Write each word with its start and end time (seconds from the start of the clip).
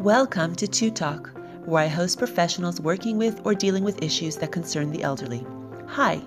Welcome 0.00 0.54
to 0.54 0.66
Two 0.66 0.90
Talk, 0.90 1.30
where 1.66 1.84
I 1.84 1.86
host 1.86 2.16
professionals 2.16 2.80
working 2.80 3.18
with 3.18 3.38
or 3.44 3.52
dealing 3.54 3.84
with 3.84 4.02
issues 4.02 4.34
that 4.36 4.50
concern 4.50 4.90
the 4.90 5.02
elderly. 5.02 5.46
Hi, 5.88 6.22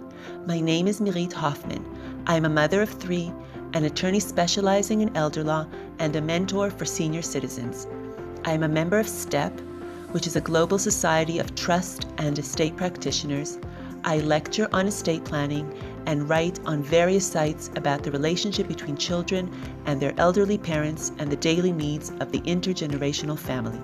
my 0.46 0.60
name 0.60 0.88
is 0.88 1.02
Mirit 1.02 1.34
Hoffman. 1.34 1.84
I 2.28 2.36
am 2.36 2.46
a 2.46 2.50
mother 2.50 2.84
of 2.84 2.90
three, 2.92 3.34
an 3.74 3.86
attorney 3.86 4.20
specializing 4.20 5.02
in 5.02 5.18
elder 5.18 5.44
law, 5.44 5.66
and 5.98 6.16
a 6.16 6.22
mentor 6.22 6.70
for 6.70 6.86
senior 6.86 7.24
citizens. 7.24 7.88
I 8.46 8.52
am 8.52 8.62
a 8.62 8.68
member 8.68 9.00
of 9.00 9.10
STEP, 9.10 9.60
which 10.12 10.28
is 10.28 10.36
a 10.36 10.42
global 10.42 10.78
society 10.78 11.40
of 11.40 11.56
trust 11.56 12.06
and 12.20 12.38
estate 12.38 12.78
practitioners. 12.78 13.58
I 14.04 14.20
lecture 14.20 14.70
on 14.72 14.86
estate 14.86 15.26
planning 15.26 15.68
and 16.06 16.30
write 16.30 16.60
on 16.66 16.84
various 16.84 17.26
sites 17.26 17.70
about 17.76 18.04
the 18.04 18.12
relationship 18.12 18.68
between 18.68 18.98
children 18.98 19.52
and 19.86 20.00
their 20.00 20.14
elderly 20.18 20.58
parents 20.58 21.12
and 21.18 21.32
the 21.32 21.36
daily 21.36 21.72
needs 21.72 22.12
of 22.20 22.32
the 22.32 22.42
intergenerational 22.42 23.38
family. 23.38 23.82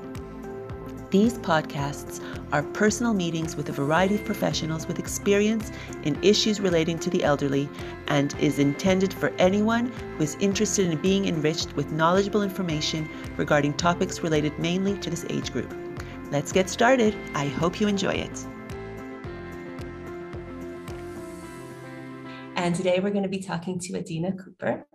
These 1.11 1.39
podcasts 1.39 2.21
are 2.51 2.61
personal 2.61 3.15
meetings 3.15 3.55
with 3.55 3.69
a 3.69 3.71
variety 3.71 4.15
of 4.15 4.25
professionals 4.25 4.87
with 4.87 4.99
experience 4.99 5.71
in 6.03 6.23
issues 6.23 6.59
relating 6.59 6.99
to 6.99 7.09
the 7.09 7.23
elderly 7.23 7.67
and 8.07 8.35
is 8.39 8.59
intended 8.59 9.11
for 9.11 9.29
anyone 9.39 9.87
who 10.17 10.23
is 10.23 10.37
interested 10.39 10.87
in 10.87 11.01
being 11.01 11.27
enriched 11.27 11.75
with 11.75 11.91
knowledgeable 11.91 12.43
information 12.43 13.09
regarding 13.37 13.73
topics 13.73 14.21
related 14.21 14.57
mainly 14.59 14.99
to 14.99 15.09
this 15.09 15.25
age 15.31 15.51
group. 15.51 15.73
Let's 16.31 16.51
get 16.51 16.69
started. 16.69 17.15
I 17.33 17.47
hope 17.47 17.81
you 17.81 17.87
enjoy 17.87 18.13
it. 18.13 18.45
And 22.59 22.75
today 22.75 22.99
we're 22.99 23.11
going 23.11 23.23
to 23.23 23.29
be 23.29 23.39
talking 23.39 23.79
to 23.79 23.97
Adina 23.97 24.33
Cooper, 24.33 24.85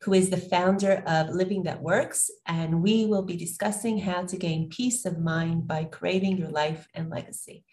who 0.00 0.12
is 0.12 0.28
the 0.28 0.36
founder 0.36 1.04
of 1.06 1.28
Living 1.28 1.62
That 1.62 1.80
Works. 1.80 2.28
And 2.48 2.82
we 2.82 3.06
will 3.06 3.22
be 3.22 3.36
discussing 3.36 3.96
how 3.96 4.24
to 4.24 4.36
gain 4.36 4.70
peace 4.70 5.04
of 5.04 5.20
mind 5.20 5.68
by 5.68 5.84
creating 5.84 6.36
your 6.36 6.48
life 6.48 6.88
and 6.94 7.10
legacy. 7.10 7.64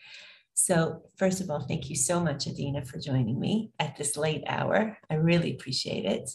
So, 0.54 1.02
first 1.18 1.42
of 1.42 1.50
all, 1.50 1.62
thank 1.62 1.90
you 1.90 1.96
so 1.96 2.20
much, 2.20 2.48
Adina, 2.48 2.86
for 2.86 3.00
joining 3.00 3.40
me 3.40 3.72
at 3.80 3.98
this 3.98 4.16
late 4.16 4.44
hour. 4.46 4.96
I 5.10 5.16
really 5.16 5.56
appreciate 5.56 6.06
it. 6.06 6.30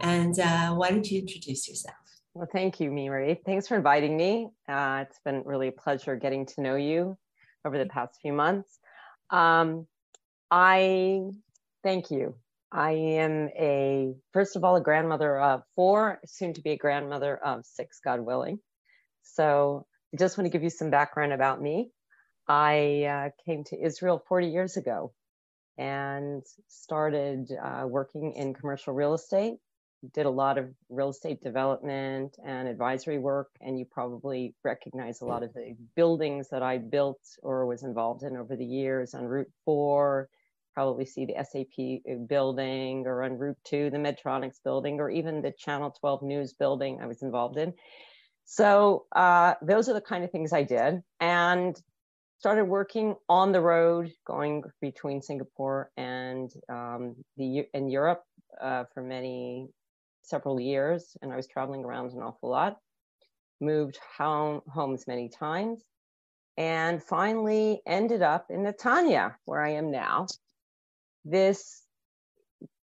And 0.00 0.36
uh, 0.40 0.74
why 0.74 0.90
don't 0.90 1.08
you 1.08 1.20
introduce 1.20 1.68
yourself? 1.68 1.94
Well, 2.34 2.48
thank 2.52 2.80
you, 2.80 2.90
Miri. 2.90 3.40
Thanks 3.46 3.68
for 3.68 3.76
inviting 3.76 4.16
me. 4.16 4.48
Uh, 4.68 5.04
it's 5.06 5.20
been 5.24 5.44
really 5.44 5.68
a 5.68 5.72
pleasure 5.72 6.16
getting 6.16 6.46
to 6.46 6.60
know 6.60 6.74
you 6.74 7.16
over 7.64 7.78
the 7.78 7.86
past 7.86 8.18
few 8.20 8.32
months. 8.32 8.80
Um, 9.30 9.86
I 10.50 11.30
thank 11.82 12.10
you. 12.10 12.34
I 12.72 12.92
am 12.92 13.48
a, 13.50 14.14
first 14.32 14.56
of 14.56 14.64
all, 14.64 14.76
a 14.76 14.82
grandmother 14.82 15.38
of 15.38 15.62
four, 15.76 16.20
soon 16.24 16.54
to 16.54 16.62
be 16.62 16.70
a 16.70 16.76
grandmother 16.76 17.36
of 17.36 17.66
six, 17.66 18.00
God 18.02 18.20
willing. 18.20 18.58
So 19.22 19.86
I 20.14 20.16
just 20.16 20.38
want 20.38 20.46
to 20.46 20.50
give 20.50 20.62
you 20.62 20.70
some 20.70 20.90
background 20.90 21.32
about 21.32 21.60
me. 21.60 21.90
I 22.48 23.04
uh, 23.04 23.44
came 23.44 23.64
to 23.64 23.80
Israel 23.80 24.24
40 24.28 24.48
years 24.48 24.76
ago 24.76 25.12
and 25.78 26.42
started 26.68 27.48
uh, 27.52 27.86
working 27.86 28.32
in 28.34 28.54
commercial 28.54 28.94
real 28.94 29.14
estate 29.14 29.58
did 30.12 30.26
a 30.26 30.30
lot 30.30 30.58
of 30.58 30.68
real 30.88 31.10
estate 31.10 31.42
development 31.42 32.36
and 32.44 32.66
advisory 32.66 33.18
work, 33.18 33.50
and 33.60 33.78
you 33.78 33.84
probably 33.84 34.54
recognize 34.64 35.20
a 35.20 35.24
lot 35.24 35.42
of 35.42 35.52
the 35.54 35.76
buildings 35.94 36.48
that 36.50 36.62
I 36.62 36.78
built 36.78 37.20
or 37.42 37.66
was 37.66 37.84
involved 37.84 38.22
in 38.24 38.36
over 38.36 38.56
the 38.56 38.64
years 38.64 39.14
on 39.14 39.24
Route 39.24 39.50
4. 39.64 40.28
Probably 40.74 41.04
see 41.04 41.26
the 41.26 41.34
SAP 41.44 42.28
building 42.28 43.06
or 43.06 43.22
on 43.22 43.38
Route 43.38 43.58
2, 43.64 43.90
the 43.90 43.98
Medtronics 43.98 44.62
building, 44.64 45.00
or 45.00 45.10
even 45.10 45.42
the 45.42 45.52
Channel 45.52 45.94
12 46.00 46.22
News 46.22 46.52
building 46.52 47.00
I 47.00 47.06
was 47.06 47.22
involved 47.22 47.58
in. 47.58 47.74
So, 48.44 49.06
uh, 49.14 49.54
those 49.62 49.88
are 49.88 49.94
the 49.94 50.00
kind 50.00 50.24
of 50.24 50.30
things 50.30 50.52
I 50.52 50.62
did. 50.62 51.02
And 51.20 51.80
started 52.38 52.64
working 52.64 53.14
on 53.28 53.52
the 53.52 53.60
road, 53.60 54.10
going 54.26 54.64
between 54.80 55.22
Singapore 55.22 55.90
and 55.96 56.50
um, 56.68 57.14
the 57.36 57.66
in 57.72 57.88
Europe 57.88 58.24
uh, 58.60 58.84
for 58.92 59.02
many 59.02 59.68
several 60.22 60.60
years 60.60 61.16
and 61.22 61.32
I 61.32 61.36
was 61.36 61.46
traveling 61.46 61.84
around 61.84 62.12
an 62.12 62.22
awful 62.22 62.50
lot, 62.50 62.78
moved 63.60 63.98
home, 64.18 64.62
homes 64.68 65.06
many 65.06 65.28
times, 65.28 65.82
and 66.56 67.02
finally 67.02 67.80
ended 67.86 68.22
up 68.22 68.46
in 68.50 68.64
Netanya, 68.64 69.34
where 69.44 69.62
I 69.62 69.70
am 69.70 69.90
now. 69.90 70.26
This 71.24 71.82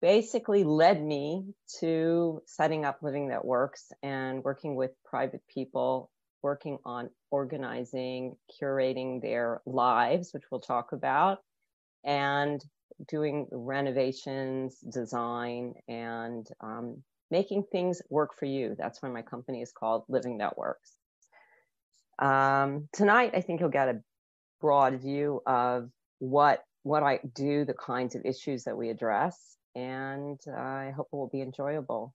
basically 0.01 0.65
led 0.65 1.03
me 1.03 1.55
to 1.81 2.41
setting 2.47 2.85
up 2.85 2.99
Living 3.03 3.29
That 3.29 3.45
Works 3.45 3.91
and 4.03 4.45
working 4.45 4.77
with 4.77 4.93
private 5.05 5.43
people, 5.53 6.11
working 6.43 6.79
on 6.85 7.11
organizing, 7.31 8.37
curating 8.61 9.21
their 9.21 9.61
lives, 9.67 10.31
which 10.33 10.45
we'll 10.51 10.61
talk 10.61 10.93
about, 10.93 11.39
and 12.05 12.63
doing 13.09 13.47
renovations, 13.51 14.79
design, 14.81 15.75
and 15.89 16.47
um, 16.61 17.03
making 17.31 17.65
things 17.71 18.01
work 18.09 18.39
for 18.39 18.47
you. 18.47 18.77
That's 18.79 19.03
why 19.03 19.09
my 19.09 19.23
company 19.23 19.63
is 19.63 19.73
called 19.73 20.05
Living 20.09 20.39
That 20.39 20.57
Works. 20.57 20.93
Um, 22.19 22.89
tonight, 22.93 23.33
I 23.35 23.41
think 23.41 23.61
you'll 23.61 23.69
get 23.69 23.89
a 23.89 24.01
broad 24.61 25.01
view 25.01 25.41
of 25.47 25.91
what 26.19 26.63
what 26.83 27.03
I 27.03 27.21
do, 27.35 27.65
the 27.65 27.75
kinds 27.75 28.15
of 28.15 28.25
issues 28.25 28.65
that 28.65 28.77
we 28.77 28.91
address, 28.91 29.57
and 29.75 30.39
uh, 30.47 30.59
I 30.59 30.93
hope 30.97 31.09
it 31.13 31.17
will 31.17 31.29
be 31.29 31.43
enjoyable. 31.43 32.15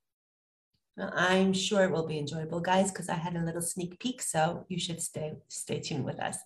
I'm 0.98 1.54
sure 1.54 1.84
it 1.84 1.92
will 1.92 2.08
be 2.08 2.20
enjoyable, 2.20 2.60
guys, 2.60 2.92
because 2.92 3.10
I 3.10 3.16
had 3.16 3.36
a 3.36 3.44
little 3.44 3.62
sneak 3.62 4.00
peek, 4.00 4.22
so 4.22 4.66
you 4.70 4.80
should 4.80 5.02
stay 5.02 5.34
stay 5.48 5.80
tuned 5.80 6.06
with 6.06 6.20
us. 6.20 6.38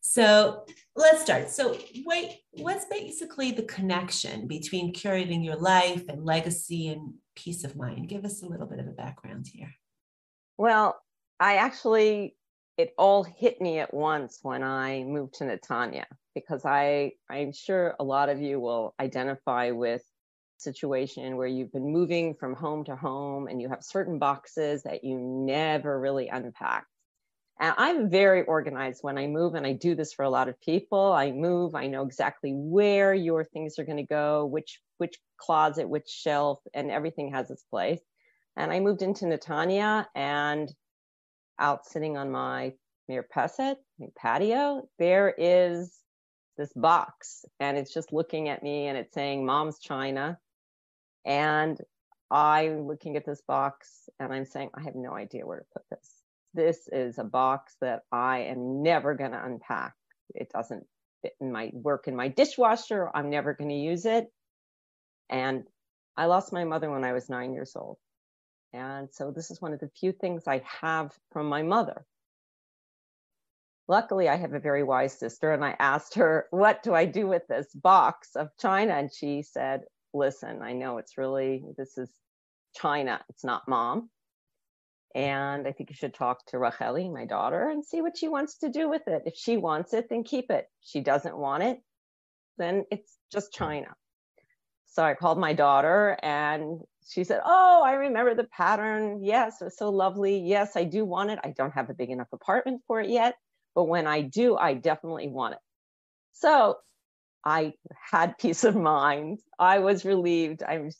So 0.00 0.66
let's 0.94 1.22
start. 1.22 1.48
So, 1.48 1.78
wait, 2.04 2.40
what's 2.52 2.84
basically 2.84 3.52
the 3.52 3.62
connection 3.62 4.46
between 4.46 4.92
curating 4.92 5.42
your 5.44 5.56
life 5.56 6.04
and 6.08 6.24
legacy 6.24 6.88
and 6.88 7.14
peace 7.34 7.64
of 7.64 7.74
mind? 7.74 8.08
Give 8.08 8.24
us 8.24 8.42
a 8.42 8.46
little 8.46 8.66
bit 8.66 8.80
of 8.80 8.86
a 8.86 8.90
background 8.90 9.46
here. 9.50 9.72
Well, 10.58 11.00
I 11.40 11.56
actually, 11.56 12.36
it 12.76 12.92
all 12.98 13.24
hit 13.24 13.60
me 13.62 13.78
at 13.78 13.94
once 13.94 14.40
when 14.42 14.62
I 14.62 15.04
moved 15.04 15.34
to 15.34 15.44
Netanya 15.44 16.04
because 16.34 16.64
I, 16.64 17.12
I'm 17.30 17.52
sure 17.52 17.94
a 17.98 18.04
lot 18.04 18.28
of 18.28 18.40
you 18.40 18.60
will 18.60 18.94
identify 19.00 19.70
with 19.70 20.02
situation 20.58 21.36
where 21.36 21.46
you've 21.46 21.72
been 21.72 21.92
moving 21.92 22.34
from 22.34 22.54
home 22.54 22.84
to 22.84 22.96
home 22.96 23.48
and 23.48 23.60
you 23.60 23.68
have 23.68 23.82
certain 23.82 24.18
boxes 24.18 24.82
that 24.84 25.04
you 25.04 25.18
never 25.18 25.98
really 26.00 26.28
unpack 26.28 26.86
and 27.60 27.74
I'm 27.78 28.10
very 28.10 28.42
organized 28.44 29.02
when 29.02 29.16
I 29.16 29.26
move, 29.28 29.54
and 29.54 29.66
I 29.66 29.72
do 29.74 29.94
this 29.94 30.12
for 30.12 30.24
a 30.24 30.30
lot 30.30 30.48
of 30.48 30.60
people. 30.60 31.12
I 31.12 31.30
move, 31.30 31.74
I 31.74 31.86
know 31.86 32.02
exactly 32.02 32.52
where 32.52 33.14
your 33.14 33.44
things 33.44 33.78
are 33.78 33.84
going 33.84 33.98
to 33.98 34.02
go, 34.02 34.46
which 34.46 34.80
which 34.98 35.18
closet, 35.36 35.88
which 35.88 36.08
shelf, 36.08 36.60
and 36.72 36.90
everything 36.90 37.32
has 37.32 37.50
its 37.50 37.62
place. 37.64 38.00
And 38.56 38.72
I 38.72 38.80
moved 38.80 39.02
into 39.02 39.26
Netanya, 39.26 40.06
and 40.14 40.72
out 41.58 41.86
sitting 41.86 42.16
on 42.16 42.30
my 42.32 42.72
mirpaset, 43.08 43.76
my 44.00 44.06
patio, 44.16 44.88
there 44.98 45.32
is 45.38 45.94
this 46.56 46.72
box, 46.74 47.44
and 47.60 47.76
it's 47.76 47.92
just 47.92 48.12
looking 48.12 48.48
at 48.48 48.62
me, 48.62 48.86
and 48.88 48.98
it's 48.98 49.14
saying 49.14 49.44
"Mom's 49.44 49.78
China," 49.78 50.38
and 51.24 51.78
I'm 52.30 52.86
looking 52.86 53.16
at 53.16 53.26
this 53.26 53.42
box, 53.42 54.08
and 54.18 54.32
I'm 54.32 54.46
saying, 54.46 54.70
I 54.74 54.82
have 54.82 54.94
no 54.94 55.14
idea 55.14 55.46
where 55.46 55.58
to 55.58 55.66
put 55.72 55.82
this 55.90 56.24
this 56.54 56.88
is 56.90 57.18
a 57.18 57.24
box 57.24 57.76
that 57.80 58.02
I 58.12 58.42
am 58.42 58.82
never 58.82 59.14
going 59.14 59.32
to 59.32 59.44
unpack. 59.44 59.94
It 60.34 60.50
doesn't 60.54 60.86
fit 61.22 61.34
in 61.40 61.52
my 61.52 61.70
work 61.72 62.06
in 62.06 62.16
my 62.16 62.28
dishwasher. 62.28 63.10
I'm 63.12 63.28
never 63.28 63.54
going 63.54 63.70
to 63.70 63.76
use 63.76 64.06
it. 64.06 64.32
And 65.28 65.64
I 66.16 66.26
lost 66.26 66.52
my 66.52 66.64
mother 66.64 66.90
when 66.90 67.04
I 67.04 67.12
was 67.12 67.28
nine 67.28 67.52
years 67.52 67.74
old. 67.74 67.98
And 68.72 69.08
so 69.12 69.30
this 69.30 69.50
is 69.50 69.60
one 69.60 69.72
of 69.72 69.80
the 69.80 69.90
few 70.00 70.12
things 70.12 70.44
I 70.46 70.62
have 70.80 71.12
from 71.32 71.48
my 71.48 71.62
mother. 71.62 72.06
Luckily, 73.86 74.28
I 74.28 74.36
have 74.36 74.54
a 74.54 74.60
very 74.60 74.82
wise 74.82 75.18
sister, 75.18 75.52
and 75.52 75.64
I 75.64 75.76
asked 75.78 76.14
her, 76.14 76.46
What 76.50 76.82
do 76.82 76.94
I 76.94 77.04
do 77.04 77.26
with 77.26 77.46
this 77.48 77.72
box 77.74 78.30
of 78.34 78.48
China? 78.58 78.94
And 78.94 79.10
she 79.12 79.42
said, 79.42 79.82
Listen, 80.14 80.62
I 80.62 80.72
know 80.72 80.98
it's 80.98 81.18
really, 81.18 81.64
this 81.76 81.98
is 81.98 82.10
China, 82.74 83.20
it's 83.28 83.44
not 83.44 83.68
mom. 83.68 84.10
And 85.14 85.68
I 85.68 85.72
think 85.72 85.90
you 85.90 85.96
should 85.96 86.14
talk 86.14 86.44
to 86.46 86.56
Racheli, 86.56 87.12
my 87.12 87.24
daughter, 87.24 87.68
and 87.68 87.84
see 87.84 88.02
what 88.02 88.16
she 88.16 88.26
wants 88.26 88.58
to 88.58 88.68
do 88.68 88.88
with 88.88 89.06
it. 89.06 89.22
If 89.26 89.34
she 89.36 89.56
wants 89.56 89.92
it, 89.92 90.08
then 90.08 90.24
keep 90.24 90.50
it. 90.50 90.66
She 90.80 91.00
doesn't 91.00 91.36
want 91.36 91.62
it, 91.62 91.78
then 92.58 92.84
it's 92.90 93.16
just 93.30 93.52
China. 93.52 93.88
So 94.86 95.02
I 95.04 95.14
called 95.14 95.38
my 95.38 95.52
daughter 95.52 96.16
and 96.22 96.80
she 97.06 97.24
said, 97.24 97.40
Oh, 97.44 97.82
I 97.84 97.92
remember 97.94 98.34
the 98.34 98.44
pattern. 98.44 99.24
Yes, 99.24 99.60
it 99.60 99.64
was 99.64 99.76
so 99.76 99.90
lovely. 99.90 100.38
Yes, 100.38 100.76
I 100.76 100.84
do 100.84 101.04
want 101.04 101.30
it. 101.30 101.40
I 101.42 101.50
don't 101.50 101.72
have 101.72 101.90
a 101.90 101.94
big 101.94 102.10
enough 102.10 102.28
apartment 102.32 102.82
for 102.86 103.00
it 103.00 103.10
yet, 103.10 103.34
but 103.74 103.84
when 103.84 104.06
I 104.06 104.22
do, 104.22 104.56
I 104.56 104.74
definitely 104.74 105.28
want 105.28 105.54
it. 105.54 105.60
So 106.32 106.76
I 107.44 107.74
had 108.10 108.38
peace 108.38 108.64
of 108.64 108.76
mind. 108.76 109.40
I 109.58 109.78
was 109.80 110.04
relieved. 110.04 110.62
I 110.62 110.90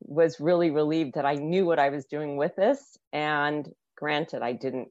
was 0.00 0.38
really 0.40 0.70
relieved 0.70 1.14
that 1.14 1.26
I 1.26 1.34
knew 1.34 1.64
what 1.64 1.78
I 1.78 1.88
was 1.90 2.06
doing 2.06 2.36
with 2.36 2.54
this. 2.56 2.96
And 3.12 3.68
granted, 3.96 4.42
I 4.42 4.52
didn't 4.52 4.88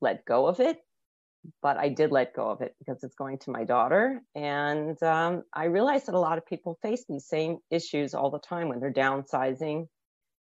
let 0.00 0.24
go 0.24 0.46
of 0.46 0.60
it, 0.60 0.78
but 1.62 1.76
I 1.76 1.88
did 1.88 2.12
let 2.12 2.34
go 2.34 2.50
of 2.50 2.60
it 2.60 2.74
because 2.78 3.02
it's 3.02 3.16
going 3.16 3.38
to 3.40 3.50
my 3.50 3.64
daughter. 3.64 4.20
And 4.34 5.00
um, 5.02 5.42
I 5.52 5.64
realized 5.64 6.06
that 6.06 6.14
a 6.14 6.20
lot 6.20 6.38
of 6.38 6.46
people 6.46 6.78
face 6.82 7.04
these 7.08 7.26
same 7.26 7.58
issues 7.70 8.14
all 8.14 8.30
the 8.30 8.38
time 8.38 8.68
when 8.68 8.80
they're 8.80 8.92
downsizing, 8.92 9.86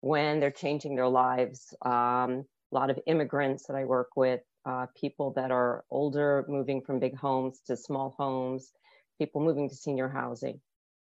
when 0.02 0.40
they're 0.40 0.52
changing 0.52 0.96
their 0.96 1.08
lives. 1.08 1.74
Um, 1.84 2.46
a 2.72 2.76
lot 2.76 2.90
of 2.90 3.00
immigrants 3.08 3.68
that 3.68 3.76
I 3.76 3.86
work 3.86 4.10
with, 4.16 4.42
uh, 4.68 4.88
people 5.00 5.32
that 5.32 5.50
are 5.50 5.86
older, 5.90 6.46
moving 6.50 6.82
from 6.82 7.00
big 7.00 7.16
homes 7.16 7.62
to 7.68 7.78
small 7.78 8.14
homes, 8.18 8.74
people 9.18 9.40
moving 9.42 9.70
to 9.70 9.76
senior 9.76 10.10
housing. 10.10 10.60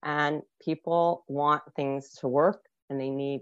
And 0.04 0.42
people 0.66 1.24
want 1.28 1.62
things 1.76 2.14
to 2.22 2.28
work 2.28 2.64
and 2.90 3.00
they 3.00 3.12
need, 3.12 3.42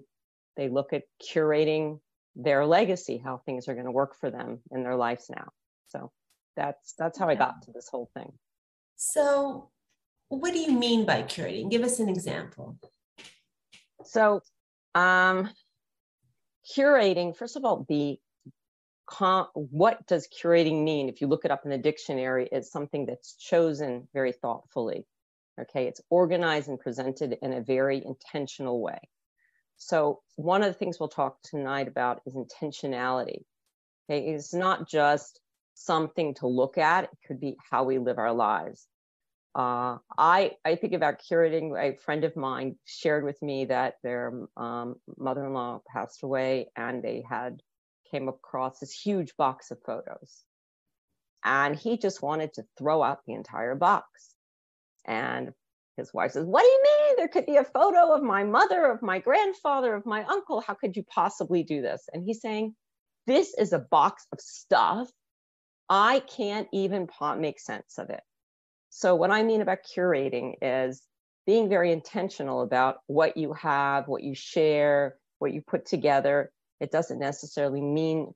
they 0.58 0.68
look 0.68 0.92
at 0.92 1.04
curating 1.24 2.02
their 2.36 2.66
legacy, 2.66 3.18
how 3.18 3.38
things 3.38 3.70
are 3.70 3.74
going 3.74 3.86
to 3.86 3.92
work 3.92 4.14
for 4.20 4.30
them 4.30 4.60
in 4.72 4.84
their 4.84 4.98
lives 4.98 5.30
now. 5.30 5.48
So 5.88 6.12
that's 6.58 6.94
that's 6.98 7.18
how 7.18 7.30
I 7.30 7.36
got 7.36 7.62
to 7.64 7.72
this 7.72 7.88
whole 7.88 8.10
thing. 8.14 8.34
So 8.98 9.70
what 10.28 10.52
do 10.54 10.60
you 10.60 10.74
mean 10.74 11.06
by 11.06 11.24
curating? 11.24 11.72
Give 11.72 11.84
us 11.84 12.00
an 12.00 12.10
example. 12.10 12.78
So 14.04 14.42
um 14.96 15.50
curating, 16.78 17.36
first 17.36 17.56
of 17.56 17.64
all, 17.64 17.86
the 17.88 18.20
what 19.18 20.06
does 20.08 20.28
curating 20.28 20.84
mean? 20.84 21.10
If 21.10 21.22
you 21.22 21.28
look 21.28 21.46
it 21.46 21.52
up 21.52 21.66
in 21.66 21.72
the 21.72 21.78
dictionary, 21.78 22.48
it's 22.52 22.72
something 22.72 23.06
that's 23.06 23.36
chosen 23.36 24.08
very 24.14 24.32
thoughtfully. 24.32 25.06
Okay, 25.60 25.88
it's 25.88 26.02
organized 26.10 26.70
and 26.70 26.80
presented 26.80 27.38
in 27.42 27.54
a 27.54 27.62
very 27.62 28.04
intentional 28.06 28.82
way. 28.82 29.00
So 29.78 30.22
one 30.36 30.62
of 30.62 30.68
the 30.68 30.78
things 30.78 31.00
we'll 31.00 31.10
talk 31.10 31.42
tonight 31.44 31.88
about 31.88 32.22
is 32.26 32.36
intentionality. 32.36 33.44
Okay, 34.10 34.28
it's 34.28 34.54
not 34.54 34.88
just 34.88 35.40
something 35.74 36.36
to 36.36 36.48
look 36.48 36.78
at; 36.78 37.06
it 37.06 37.10
could 37.28 37.40
be 37.40 37.58
how 37.70 37.84
we 37.84 37.98
live 37.98 38.18
our 38.18 38.34
lives. 38.34 38.88
Uh, 39.56 39.98
I 40.18 40.52
I 40.64 40.76
think 40.76 40.94
about 40.94 41.22
curating. 41.30 41.78
A 41.78 41.98
friend 41.98 42.24
of 42.24 42.36
mine 42.36 42.78
shared 42.86 43.24
with 43.24 43.42
me 43.42 43.66
that 43.66 43.96
their 44.04 44.34
um, 44.56 44.96
mother-in-law 45.18 45.82
passed 45.92 46.24
away, 46.24 46.70
and 46.76 47.04
they 47.04 47.24
had 47.28 47.62
came 48.12 48.28
across 48.28 48.80
this 48.80 48.92
huge 48.92 49.36
box 49.38 49.72
of 49.72 49.82
photos, 49.86 50.44
and 51.44 51.76
he 51.76 51.98
just 51.98 52.22
wanted 52.22 52.54
to 52.54 52.64
throw 52.78 53.02
out 53.04 53.20
the 53.26 53.34
entire 53.34 53.76
box. 53.76 54.36
And 55.06 55.54
his 55.98 56.14
wife 56.14 56.32
says, 56.32 56.46
"What 56.46 56.62
do 56.62 56.68
you 56.68 56.84
mean? 56.84 57.16
There 57.18 57.28
could 57.28 57.46
be 57.46 57.58
a 57.58 57.64
photo 57.64 58.14
of 58.14 58.24
my 58.24 58.44
mother, 58.44 58.86
of 58.86 59.02
my 59.02 59.20
grandfather, 59.20 59.96
of 59.96 60.06
my 60.06 60.24
uncle. 60.26 60.62
How 60.62 60.74
could 60.74 60.96
you 60.96 61.04
possibly 61.04 61.64
do 61.64 61.82
this?" 61.82 62.08
And 62.14 62.24
he's 62.24 62.42
saying, 62.42 62.76
"This 63.26 63.54
is 63.58 63.74
a 63.74 63.80
box 63.80 64.26
of 64.32 64.40
stuff. 64.40 65.10
I 65.90 66.20
can't 66.22 66.68
even 66.72 67.08
make 67.38 67.60
sense 67.60 67.98
of 67.98 68.10
it." 68.10 68.24
So, 68.90 69.16
what 69.16 69.32
I 69.32 69.44
mean 69.44 69.62
about 69.62 69.80
curating 69.84 70.56
is 70.62 71.04
being 71.46 71.70
very 71.70 71.92
intentional 71.92 72.62
about 72.62 72.98
what 73.08 73.36
you 73.36 73.54
have, 73.54 74.08
what 74.08 74.24
you 74.24 74.36
share, 74.36 75.18
what 75.40 75.54
you 75.54 75.62
put 75.62 75.86
together. 75.86 76.52
It 76.80 76.92
doesn't 76.92 77.20
necessarily 77.20 77.82
mean 77.82 78.34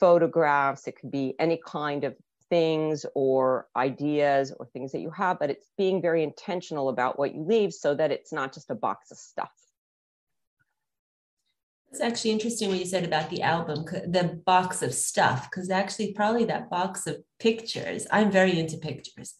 photographs, 0.00 0.86
it 0.86 0.98
could 0.98 1.10
be 1.10 1.34
any 1.38 1.60
kind 1.64 2.04
of 2.04 2.16
things 2.50 3.06
or 3.14 3.68
ideas 3.76 4.52
or 4.58 4.66
things 4.66 4.92
that 4.92 5.00
you 5.00 5.10
have, 5.10 5.38
but 5.38 5.50
it's 5.50 5.70
being 5.78 6.02
very 6.02 6.22
intentional 6.22 6.88
about 6.88 7.18
what 7.18 7.34
you 7.34 7.42
leave 7.42 7.72
so 7.72 7.94
that 7.94 8.10
it's 8.10 8.32
not 8.32 8.52
just 8.52 8.70
a 8.70 8.74
box 8.74 9.10
of 9.10 9.16
stuff. 9.16 9.52
It's 11.90 12.00
actually 12.00 12.32
interesting 12.32 12.70
what 12.70 12.78
you 12.78 12.86
said 12.86 13.04
about 13.04 13.30
the 13.30 13.42
album, 13.42 13.84
the 13.84 14.40
box 14.44 14.82
of 14.82 14.92
stuff, 14.92 15.48
because 15.48 15.70
actually, 15.70 16.12
probably 16.12 16.44
that 16.46 16.68
box 16.68 17.06
of 17.06 17.18
pictures. 17.38 18.06
I'm 18.10 18.32
very 18.32 18.58
into 18.58 18.78
pictures 18.78 19.36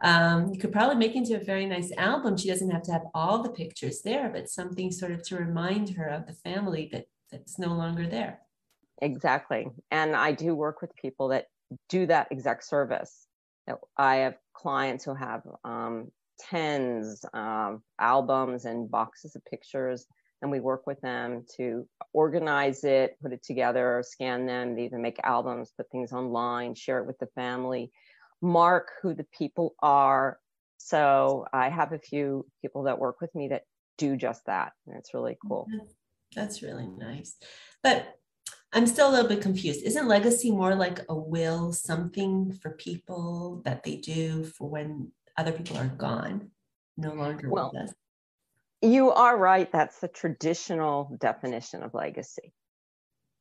um, 0.00 0.52
you 0.52 0.58
could 0.58 0.72
probably 0.72 0.96
make 0.96 1.14
into 1.14 1.34
a 1.34 1.44
very 1.44 1.66
nice 1.66 1.92
album. 1.96 2.36
She 2.36 2.48
doesn't 2.48 2.70
have 2.70 2.82
to 2.82 2.92
have 2.92 3.06
all 3.14 3.42
the 3.42 3.50
pictures 3.50 4.02
there, 4.02 4.28
but 4.28 4.50
something 4.50 4.90
sort 4.90 5.12
of 5.12 5.22
to 5.24 5.36
remind 5.36 5.90
her 5.90 6.08
of 6.08 6.26
the 6.26 6.34
family 6.34 6.88
that 6.92 7.06
that's 7.34 7.58
no 7.58 7.68
longer 7.68 8.06
there. 8.06 8.40
Exactly. 9.02 9.66
And 9.90 10.14
I 10.14 10.32
do 10.32 10.54
work 10.54 10.80
with 10.80 10.94
people 10.94 11.28
that 11.28 11.46
do 11.88 12.06
that 12.06 12.28
exact 12.30 12.64
service. 12.64 13.26
I 13.96 14.16
have 14.16 14.36
clients 14.54 15.04
who 15.04 15.14
have 15.14 15.42
um, 15.64 16.10
tens 16.38 17.24
of 17.34 17.80
albums 17.98 18.66
and 18.66 18.90
boxes 18.90 19.34
of 19.34 19.44
pictures, 19.44 20.06
and 20.42 20.50
we 20.50 20.60
work 20.60 20.86
with 20.86 21.00
them 21.00 21.44
to 21.56 21.86
organize 22.12 22.84
it, 22.84 23.16
put 23.20 23.32
it 23.32 23.42
together, 23.42 24.02
scan 24.06 24.46
them, 24.46 24.76
they 24.76 24.84
even 24.84 25.02
make 25.02 25.18
albums, 25.24 25.72
put 25.76 25.90
things 25.90 26.12
online, 26.12 26.74
share 26.74 26.98
it 26.98 27.06
with 27.06 27.18
the 27.18 27.28
family 27.34 27.90
mark 28.44 28.90
who 29.02 29.14
the 29.14 29.26
people 29.36 29.74
are. 29.80 30.38
So 30.76 31.46
I 31.52 31.70
have 31.70 31.92
a 31.92 31.98
few 31.98 32.46
people 32.60 32.84
that 32.84 32.98
work 32.98 33.20
with 33.20 33.34
me 33.34 33.48
that 33.48 33.62
do 33.96 34.16
just 34.16 34.44
that. 34.46 34.72
And 34.86 34.96
it's 34.96 35.14
really 35.14 35.36
cool. 35.48 35.66
That's 36.34 36.62
really 36.62 36.86
nice. 36.86 37.36
But 37.82 38.18
I'm 38.72 38.86
still 38.86 39.10
a 39.10 39.12
little 39.12 39.28
bit 39.28 39.40
confused. 39.40 39.82
Isn't 39.84 40.08
legacy 40.08 40.50
more 40.50 40.74
like 40.74 41.00
a 41.08 41.14
will, 41.14 41.72
something 41.72 42.52
for 42.52 42.70
people 42.70 43.62
that 43.64 43.84
they 43.84 43.96
do 43.96 44.44
for 44.44 44.68
when 44.68 45.12
other 45.36 45.52
people 45.52 45.78
are 45.78 45.86
gone, 45.86 46.50
no 46.96 47.12
longer 47.12 47.48
well, 47.48 47.70
with 47.72 47.82
us? 47.82 47.94
You 48.82 49.12
are 49.12 49.36
right. 49.36 49.70
That's 49.70 50.00
the 50.00 50.08
traditional 50.08 51.16
definition 51.20 51.82
of 51.82 51.94
legacy. 51.94 52.52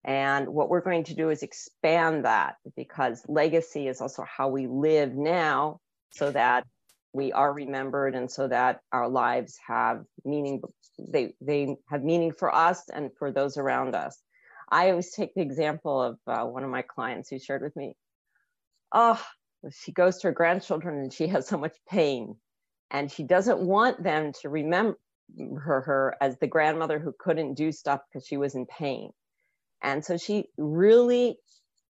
And 0.06 0.50
what 0.50 0.70
we're 0.70 0.82
going 0.82 1.06
to 1.06 1.16
do 1.16 1.30
is 1.30 1.44
expand 1.44 2.26
that 2.26 2.56
because 2.76 3.24
legacy 3.28 3.88
is 3.88 4.02
also 4.02 4.24
how 4.24 4.50
we 4.50 4.68
live 4.68 5.16
now 5.16 5.80
so 6.12 6.30
that 6.32 6.68
we 7.14 7.32
are 7.32 7.54
remembered 7.54 8.16
and 8.16 8.30
so 8.30 8.48
that 8.48 8.82
our 8.92 9.08
lives 9.08 9.58
have 9.68 10.04
meaning 10.26 10.62
they 11.00 11.34
they 11.42 11.76
have 11.90 12.04
meaning 12.04 12.32
for 12.32 12.54
us 12.54 12.90
and 12.90 13.12
for 13.18 13.32
those 13.32 13.58
around 13.58 13.96
us. 13.96 14.22
I 14.70 14.90
always 14.90 15.12
take 15.12 15.34
the 15.36 15.42
example 15.42 16.02
of 16.02 16.18
uh, 16.28 16.46
one 16.46 16.64
of 16.64 16.70
my 16.70 16.82
clients 16.82 17.30
who 17.30 17.40
shared 17.40 17.62
with 17.62 17.76
me 17.76 17.96
oh 18.94 19.22
she 19.72 19.92
goes 19.92 20.18
to 20.20 20.28
her 20.28 20.34
grandchildren 20.34 21.00
and 21.00 21.14
she 21.14 21.28
has 21.28 21.48
so 21.48 21.58
much 21.58 21.76
pain 21.90 22.36
and 22.92 23.12
she 23.12 23.24
doesn't 23.24 23.60
want 23.60 24.04
them 24.04 24.32
to 24.42 24.50
remember 24.50 24.98
her, 25.58 25.82
her 25.82 26.16
as 26.22 26.38
the 26.38 26.48
grandmother 26.48 27.00
who 27.00 27.14
couldn't 27.18 27.56
do 27.56 27.72
stuff 27.72 28.02
because 28.08 28.28
she 28.28 28.38
was 28.38 28.56
in 28.56 28.66
pain. 28.66 29.10
And 29.82 30.06
so 30.06 30.18
she 30.18 30.46
really 30.58 31.38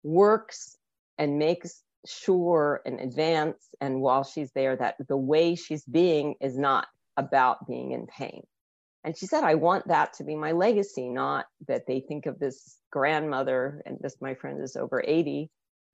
works 0.03 0.77
and 1.19 1.39
makes 1.39 1.83
sure 2.05 2.81
in 2.85 3.01
advance 3.01 3.69
and 3.81 4.01
while 4.01 4.25
she's 4.25 4.53
there 4.53 4.77
that 4.77 4.97
the 5.09 5.17
way 5.17 5.55
she's 5.55 5.85
being 5.85 6.35
is 6.41 6.59
not 6.59 6.87
about 7.17 7.67
being 7.67 7.93
in 7.93 8.07
pain. 8.07 8.43
And 9.05 9.17
she 9.17 9.27
said, 9.27 9.45
I 9.45 9.55
want 9.55 9.89
that 9.89 10.15
to 10.15 10.25
be 10.25 10.35
my 10.35 10.53
legacy, 10.53 11.09
not 11.09 11.47
that 11.69 11.87
they 11.87 12.01
think 12.01 12.27
of 12.27 12.41
this 12.41 12.79
grandmother, 12.91 13.81
and 13.87 13.99
this, 14.01 14.17
my 14.21 14.35
friend, 14.35 14.61
is 14.61 14.75
over 14.75 15.03
80, 15.07 15.49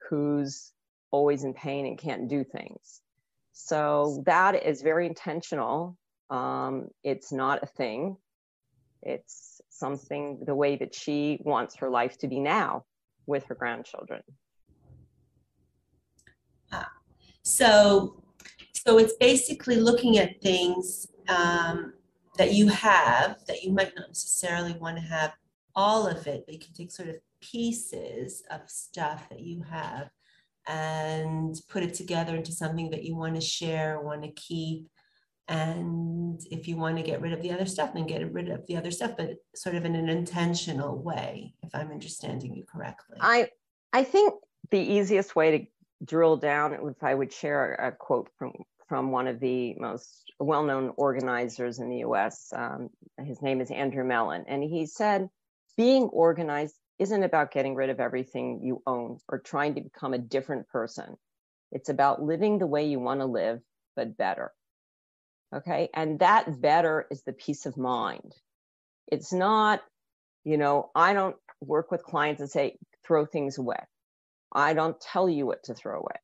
who's 0.08 0.72
always 1.10 1.44
in 1.44 1.52
pain 1.52 1.84
and 1.84 1.98
can't 1.98 2.28
do 2.28 2.42
things. 2.42 3.02
So 3.52 4.22
that 4.24 4.64
is 4.64 4.80
very 4.80 5.06
intentional. 5.06 5.98
Um, 6.30 6.88
it's 7.04 7.32
not 7.32 7.62
a 7.62 7.66
thing. 7.66 8.16
It's 9.02 9.60
something 9.68 10.44
the 10.46 10.54
way 10.54 10.76
that 10.76 10.94
she 10.94 11.38
wants 11.44 11.76
her 11.76 11.90
life 11.90 12.16
to 12.18 12.28
be 12.28 12.40
now 12.40 12.84
with 13.26 13.44
her 13.44 13.54
grandchildren. 13.54 14.22
Ah, 16.72 16.90
so, 17.42 18.22
so 18.72 18.98
it's 18.98 19.14
basically 19.20 19.76
looking 19.76 20.18
at 20.18 20.40
things 20.40 21.06
um, 21.28 21.94
that 22.38 22.52
you 22.52 22.68
have 22.68 23.36
that 23.46 23.62
you 23.62 23.72
might 23.72 23.92
not 23.96 24.08
necessarily 24.08 24.72
want 24.74 24.96
to 24.96 25.02
have 25.02 25.32
all 25.74 26.06
of 26.06 26.26
it, 26.26 26.44
but 26.46 26.54
you 26.54 26.60
can 26.60 26.74
take 26.74 26.90
sort 26.90 27.08
of 27.08 27.16
pieces 27.40 28.42
of 28.50 28.60
stuff 28.66 29.28
that 29.30 29.40
you 29.40 29.62
have 29.62 30.10
and 30.68 31.56
put 31.68 31.82
it 31.82 31.94
together 31.94 32.36
into 32.36 32.52
something 32.52 32.90
that 32.90 33.04
you 33.04 33.16
want 33.16 33.34
to 33.34 33.40
share, 33.40 34.00
want 34.00 34.22
to 34.22 34.30
keep, 34.32 34.88
and 35.48 36.40
if 36.50 36.68
you 36.68 36.76
want 36.76 36.96
to 36.96 37.02
get 37.02 37.20
rid 37.20 37.32
of 37.32 37.42
the 37.42 37.52
other 37.52 37.66
stuff 37.66 37.92
then 37.92 38.06
get 38.06 38.32
rid 38.32 38.48
of 38.48 38.66
the 38.66 38.76
other 38.76 38.90
stuff 38.90 39.12
but 39.16 39.30
sort 39.54 39.74
of 39.74 39.84
in 39.84 39.94
an 39.94 40.08
intentional 40.08 41.02
way 41.02 41.52
if 41.62 41.74
i'm 41.74 41.90
understanding 41.90 42.54
you 42.54 42.64
correctly. 42.64 43.16
I 43.20 43.48
i 43.92 44.04
think 44.04 44.34
the 44.70 44.78
easiest 44.78 45.34
way 45.34 45.58
to 45.58 45.66
drill 46.04 46.36
down 46.36 46.74
if 46.74 47.02
i 47.02 47.14
would 47.14 47.32
share 47.32 47.74
a 47.74 47.92
quote 47.92 48.28
from 48.38 48.52
from 48.88 49.10
one 49.10 49.26
of 49.26 49.40
the 49.40 49.74
most 49.78 50.32
well-known 50.38 50.92
organizers 50.96 51.78
in 51.78 51.88
the 51.88 51.98
us 51.98 52.52
um, 52.54 52.90
his 53.24 53.40
name 53.42 53.60
is 53.60 53.70
andrew 53.70 54.04
mellen 54.04 54.44
and 54.48 54.62
he 54.62 54.86
said 54.86 55.28
being 55.76 56.04
organized 56.04 56.74
isn't 56.98 57.22
about 57.22 57.52
getting 57.52 57.74
rid 57.74 57.90
of 57.90 58.00
everything 58.00 58.60
you 58.62 58.82
own 58.86 59.18
or 59.28 59.38
trying 59.38 59.74
to 59.74 59.80
become 59.80 60.14
a 60.14 60.18
different 60.18 60.68
person 60.68 61.16
it's 61.72 61.88
about 61.88 62.22
living 62.22 62.58
the 62.58 62.66
way 62.66 62.86
you 62.86 63.00
want 63.00 63.20
to 63.20 63.26
live 63.26 63.60
but 63.96 64.16
better 64.16 64.52
Okay. 65.54 65.90
And 65.94 66.18
that 66.20 66.60
better 66.60 67.06
is 67.10 67.22
the 67.22 67.32
peace 67.32 67.66
of 67.66 67.76
mind. 67.76 68.32
It's 69.08 69.32
not, 69.32 69.82
you 70.44 70.56
know, 70.56 70.90
I 70.94 71.12
don't 71.12 71.36
work 71.60 71.90
with 71.90 72.02
clients 72.02 72.40
and 72.40 72.50
say, 72.50 72.78
throw 73.06 73.26
things 73.26 73.58
away. 73.58 73.76
I 74.54 74.74
don't 74.74 75.00
tell 75.00 75.28
you 75.28 75.46
what 75.46 75.64
to 75.64 75.74
throw 75.74 75.98
away. 75.98 76.16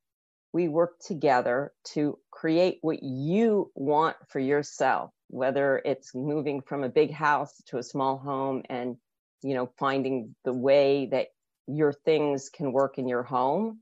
We 0.53 0.69
work 0.69 0.99
together 1.01 1.73
to 1.93 2.19
create 2.31 2.79
what 2.81 3.03
you 3.03 3.71
want 3.75 4.17
for 4.29 4.39
yourself, 4.39 5.11
whether 5.29 5.81
it's 5.85 6.15
moving 6.15 6.63
from 6.63 6.85
a 6.85 6.89
big 6.89 7.13
house 7.13 7.53
to 7.67 7.79
a 7.79 7.83
small 7.83 8.19
home 8.19 8.63
and 8.69 8.97
you 9.43 9.55
know 9.55 9.71
finding 9.79 10.35
the 10.45 10.53
way 10.53 11.07
that 11.07 11.29
your 11.67 11.93
things 11.93 12.49
can 12.49 12.73
work 12.73 12.99
in 12.99 13.09
your 13.09 13.23
home 13.23 13.81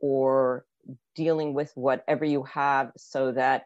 or 0.00 0.64
dealing 1.14 1.54
with 1.54 1.72
whatever 1.74 2.24
you 2.24 2.44
have 2.44 2.92
so 2.96 3.32
that 3.32 3.64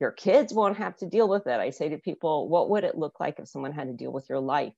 your 0.00 0.10
kids 0.10 0.52
won't 0.52 0.76
have 0.76 0.96
to 0.96 1.06
deal 1.06 1.28
with 1.28 1.46
it. 1.46 1.60
I 1.60 1.70
say 1.70 1.88
to 1.90 1.98
people, 1.98 2.48
what 2.48 2.68
would 2.70 2.84
it 2.84 2.98
look 2.98 3.20
like 3.20 3.38
if 3.38 3.48
someone 3.48 3.72
had 3.72 3.86
to 3.86 3.94
deal 3.94 4.12
with 4.12 4.28
your 4.28 4.40
life 4.40 4.72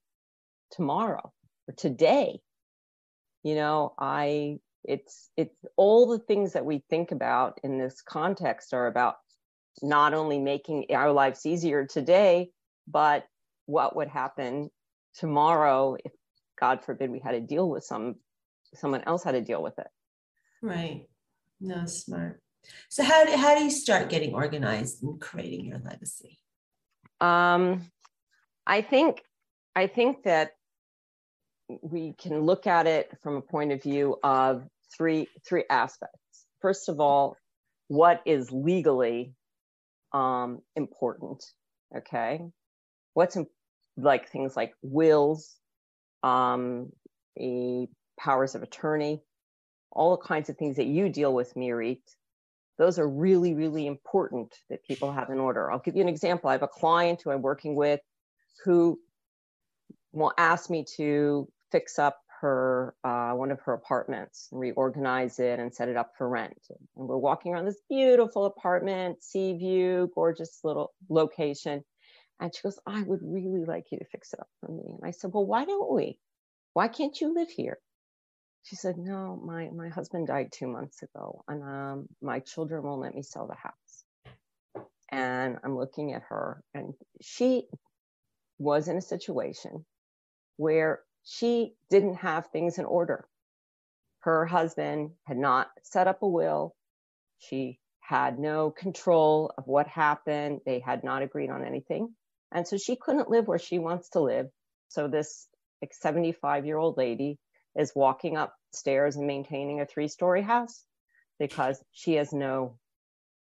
tomorrow 0.73 1.33
or 1.69 1.75
today? 1.75 2.41
You 3.47 3.55
know, 3.55 3.93
I 3.97 4.59
it's 4.83 5.31
it's 5.37 5.65
all 5.77 6.09
the 6.09 6.19
things 6.19 6.55
that 6.55 6.65
we 6.65 6.83
think 6.91 7.13
about 7.13 7.61
in 7.63 7.79
this 7.79 8.03
context 8.03 8.75
are 8.75 8.89
about 8.89 9.19
not 9.83 10.15
only 10.15 10.41
making 10.41 10.87
our 10.93 11.13
lives 11.13 11.47
easier 11.47 11.87
today, 11.87 12.51
but 12.89 13.25
what 13.67 13.95
would 13.95 14.09
happen 14.09 14.69
tomorrow 15.15 15.97
if 16.05 16.11
God 16.59 16.85
forbid 16.85 17.09
we 17.09 17.21
had 17.21 17.33
to 17.39 17.41
deal 17.41 17.71
with 17.71 17.85
some 17.85 18.17
someone 18.75 19.05
else 19.07 19.23
had 19.23 19.37
to 19.39 19.41
deal 19.43 19.63
with 19.63 19.79
it. 19.79 19.87
Right. 20.61 21.07
No, 21.61 21.87
smart. 21.87 22.43
So 22.89 23.05
how 23.05 23.27
do, 23.27 23.37
how 23.37 23.57
do 23.57 23.63
you 23.63 23.71
start 23.71 24.11
getting 24.11 24.35
organized 24.35 25.05
and 25.05 25.21
creating 25.21 25.67
your 25.67 25.79
legacy? 25.85 26.41
Um, 27.21 27.93
I 28.67 28.83
think 28.83 29.23
I 29.77 29.87
think 29.87 30.25
that 30.25 30.57
we 31.69 32.15
can 32.15 32.41
look 32.43 32.67
at 32.67 32.87
it 32.87 33.11
from 33.23 33.37
a 33.37 33.41
point 33.41 33.73
of 33.73 33.83
view 33.83 34.17
of 34.23 34.65
three 34.97 35.29
three 35.47 35.65
aspects. 35.71 36.47
First 36.61 36.89
of 36.89 37.01
all, 37.01 37.37
what 37.89 38.21
is 38.27 38.51
legally 38.53 39.35
um, 40.13 40.61
important? 40.75 41.45
Okay, 41.97 42.41
what's 43.15 43.37
in, 43.37 43.47
like 43.97 44.29
things 44.31 44.57
like 44.57 44.73
wills, 44.83 45.57
um, 46.23 46.91
powers 48.19 48.55
of 48.55 48.63
attorney, 48.63 49.23
all 49.91 50.17
kinds 50.17 50.49
of 50.49 50.57
things 50.57 50.77
that 50.77 50.87
you 50.87 51.09
deal 51.09 51.33
with, 51.33 51.55
Mirit. 51.55 52.01
Those 52.79 52.99
are 52.99 53.09
really, 53.09 53.55
really 53.55 53.87
important 53.87 54.55
that 54.69 54.85
people 54.85 55.11
have 55.11 55.31
in 55.31 55.39
order. 55.39 55.73
I'll 55.73 55.79
give 55.79 55.97
you 55.97 56.03
an 56.03 56.11
example. 56.11 56.51
I 56.51 56.53
have 56.53 56.63
a 56.63 56.69
client 56.69 57.23
who 57.25 57.31
I'm 57.31 57.41
working 57.41 57.75
with 57.75 58.01
who 58.65 58.99
will 60.13 60.33
ask 60.37 60.69
me 60.71 60.85
to 60.97 61.49
fix 61.71 61.99
up 61.99 62.19
her 62.41 62.95
uh, 63.03 63.33
one 63.33 63.51
of 63.51 63.61
her 63.61 63.73
apartments, 63.73 64.49
reorganize 64.53 65.39
it, 65.39 65.59
and 65.59 65.75
set 65.75 65.89
it 65.89 65.97
up 65.97 66.13
for 66.17 66.29
rent. 66.29 66.59
And 66.71 67.09
we're 67.09 67.17
walking 67.17 67.53
around 67.53 67.65
this 67.65 67.81
beautiful 67.89 68.45
apartment, 68.45 69.23
sea 69.23 69.57
view, 69.57 70.11
gorgeous 70.15 70.61
little 70.63 70.93
location. 71.09 71.83
And 72.41 72.55
she 72.55 72.63
goes, 72.63 72.79
I 72.87 73.03
would 73.03 73.21
really 73.23 73.65
like 73.65 73.87
you 73.91 73.99
to 73.99 74.05
fix 74.13 74.33
it 74.35 74.41
up 74.41 74.49
for 74.61 74.71
me. 74.71 74.83
And 74.87 75.01
I 75.05 75.13
said, 75.13 75.31
Well, 75.33 75.47
why 75.47 75.65
don't 75.65 75.93
we? 75.93 76.19
Why 76.75 76.89
can't 76.89 77.19
you 77.21 77.35
live 77.35 77.49
here? 77.49 77.79
She 78.65 78.77
said, 78.77 78.99
No, 78.99 79.41
my, 79.43 79.69
my 79.75 79.89
husband 79.89 80.27
died 80.27 80.51
two 80.53 80.67
months 80.67 81.03
ago, 81.03 81.43
and 81.49 81.63
um, 81.63 82.09
my 82.21 82.41
children 82.41 82.83
won't 82.83 83.01
let 83.01 83.15
me 83.15 83.23
sell 83.23 83.47
the 83.47 83.55
house. 83.55 84.87
And 85.11 85.57
I'm 85.65 85.77
looking 85.77 86.13
at 86.13 86.23
her, 86.29 86.63
and 86.75 86.93
she 87.23 87.69
was 88.59 88.89
in 88.89 88.97
a 88.97 89.03
situation 89.03 89.87
where 90.57 91.01
she 91.27 91.75
didn't 91.91 92.15
have 92.15 92.47
things 92.47 92.79
in 92.79 92.85
order. 92.85 93.27
Her 94.21 94.47
husband 94.47 95.11
had 95.25 95.37
not 95.37 95.69
set 95.83 96.07
up 96.07 96.23
a 96.23 96.29
will. 96.29 96.75
She 97.39 97.81
had 97.99 98.39
no 98.39 98.71
control 98.71 99.53
of 99.59 99.67
what 99.67 99.89
happened. 99.89 100.61
They 100.65 100.79
had 100.79 101.03
not 101.03 101.23
agreed 101.23 101.51
on 101.51 101.65
anything. 101.65 102.15
And 102.53 102.67
so 102.67 102.77
she 102.77 102.95
couldn't 102.95 103.29
live 103.29 103.49
where 103.49 103.59
she 103.59 103.81
wants 103.81 104.11
to 104.11 104.21
live. 104.21 104.47
So 104.89 105.09
this 105.09 105.49
like 105.83 105.93
75 105.93 106.65
year 106.65 106.79
old 106.79 106.97
lady 106.97 107.39
is 107.75 107.93
walking 107.95 108.37
upstairs 108.37 109.17
and 109.17 109.27
maintaining 109.27 109.81
a 109.81 109.87
three 109.87 110.09
story 110.09 110.43
house 110.43 110.85
because 111.41 111.83
she 111.91 112.15
has 112.15 112.33
no, 112.33 112.79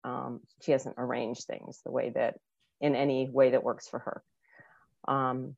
um, 0.03 0.41
she 0.63 0.73
hasn't 0.73 0.97
arranged 0.99 1.45
things 1.45 1.81
the 1.85 1.93
way 1.93 2.11
that 2.11 2.35
in 2.81 2.97
any 2.97 3.29
way 3.31 3.51
that 3.51 3.63
works 3.63 3.87
for 3.89 4.01
her. 4.01 4.23
Um, 5.07 5.55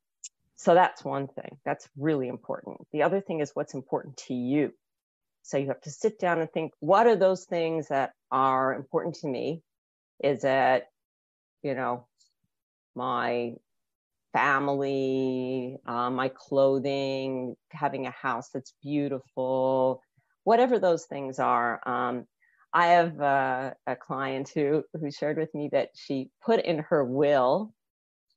so 0.61 0.75
that's 0.75 1.03
one 1.03 1.27
thing 1.27 1.57
that's 1.65 1.89
really 1.97 2.29
important. 2.29 2.87
The 2.93 3.03
other 3.03 3.23
thing 3.23 3.41
is 3.41 3.53
what's 3.55 3.73
important 3.73 4.19
to 4.29 4.35
you. 4.35 4.75
So 5.43 5.57
you 5.57 5.69
have 5.69 5.81
to 5.83 5.91
sit 5.91 6.21
down 6.21 6.39
and 6.39 6.51
think, 6.53 6.73
what 6.81 7.07
are 7.07 7.17
those 7.17 7.47
things 7.47 7.89
that 7.89 8.13
are 8.31 8.75
important 8.75 9.15
to 9.17 9.27
me? 9.27 9.63
Is 10.23 10.45
it, 10.45 10.85
you 11.63 11.73
know, 11.75 12.07
my 12.95 13.55
family, 14.35 15.79
uh, 15.87 16.11
my 16.11 16.29
clothing, 16.29 17.57
having 17.71 18.07
a 18.07 18.11
house 18.11 18.51
that's 18.53 18.75
beautiful, 18.83 20.03
whatever 20.45 20.79
those 20.79 21.07
things 21.07 21.39
are. 21.39 21.81
Um, 21.89 22.27
I 22.75 22.89
have 22.89 23.19
uh, 23.19 23.71
a 23.87 23.97
client 23.97 24.51
who 24.55 24.85
who 24.93 25.11
shared 25.11 25.39
with 25.39 25.55
me 25.55 25.71
that 25.73 25.89
she 25.95 26.29
put 26.45 26.63
in 26.63 26.81
her 26.81 27.03
will 27.03 27.73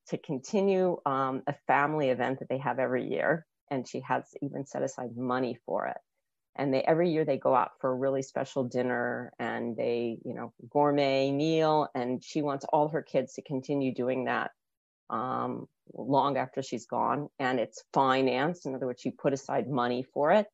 to 0.07 0.17
continue 0.17 0.97
um, 1.05 1.43
a 1.47 1.53
family 1.67 2.09
event 2.09 2.39
that 2.39 2.49
they 2.49 2.57
have 2.57 2.79
every 2.79 3.07
year, 3.09 3.45
and 3.69 3.87
she 3.87 4.01
has 4.01 4.23
even 4.41 4.65
set 4.65 4.83
aside 4.83 5.15
money 5.15 5.57
for 5.65 5.87
it. 5.87 5.97
And 6.55 6.73
they 6.73 6.83
every 6.83 7.09
year 7.09 7.25
they 7.25 7.37
go 7.37 7.55
out 7.55 7.71
for 7.81 7.89
a 7.89 7.95
really 7.95 8.21
special 8.21 8.63
dinner 8.63 9.33
and 9.39 9.75
they, 9.75 10.19
you 10.23 10.35
know, 10.35 10.53
gourmet 10.69 11.31
meal. 11.31 11.87
And 11.95 12.23
she 12.23 12.43
wants 12.43 12.63
all 12.71 12.89
her 12.89 13.01
kids 13.01 13.33
to 13.33 13.41
continue 13.41 13.91
doing 13.91 14.25
that 14.25 14.51
um, 15.09 15.67
long 15.93 16.37
after 16.37 16.61
she's 16.61 16.85
gone 16.85 17.29
and 17.39 17.59
it's 17.59 17.83
financed 17.93 18.65
in 18.65 18.73
other 18.73 18.87
words 18.87 19.01
she 19.01 19.11
put 19.11 19.33
aside 19.33 19.69
money 19.69 20.05
for 20.13 20.31
it 20.31 20.47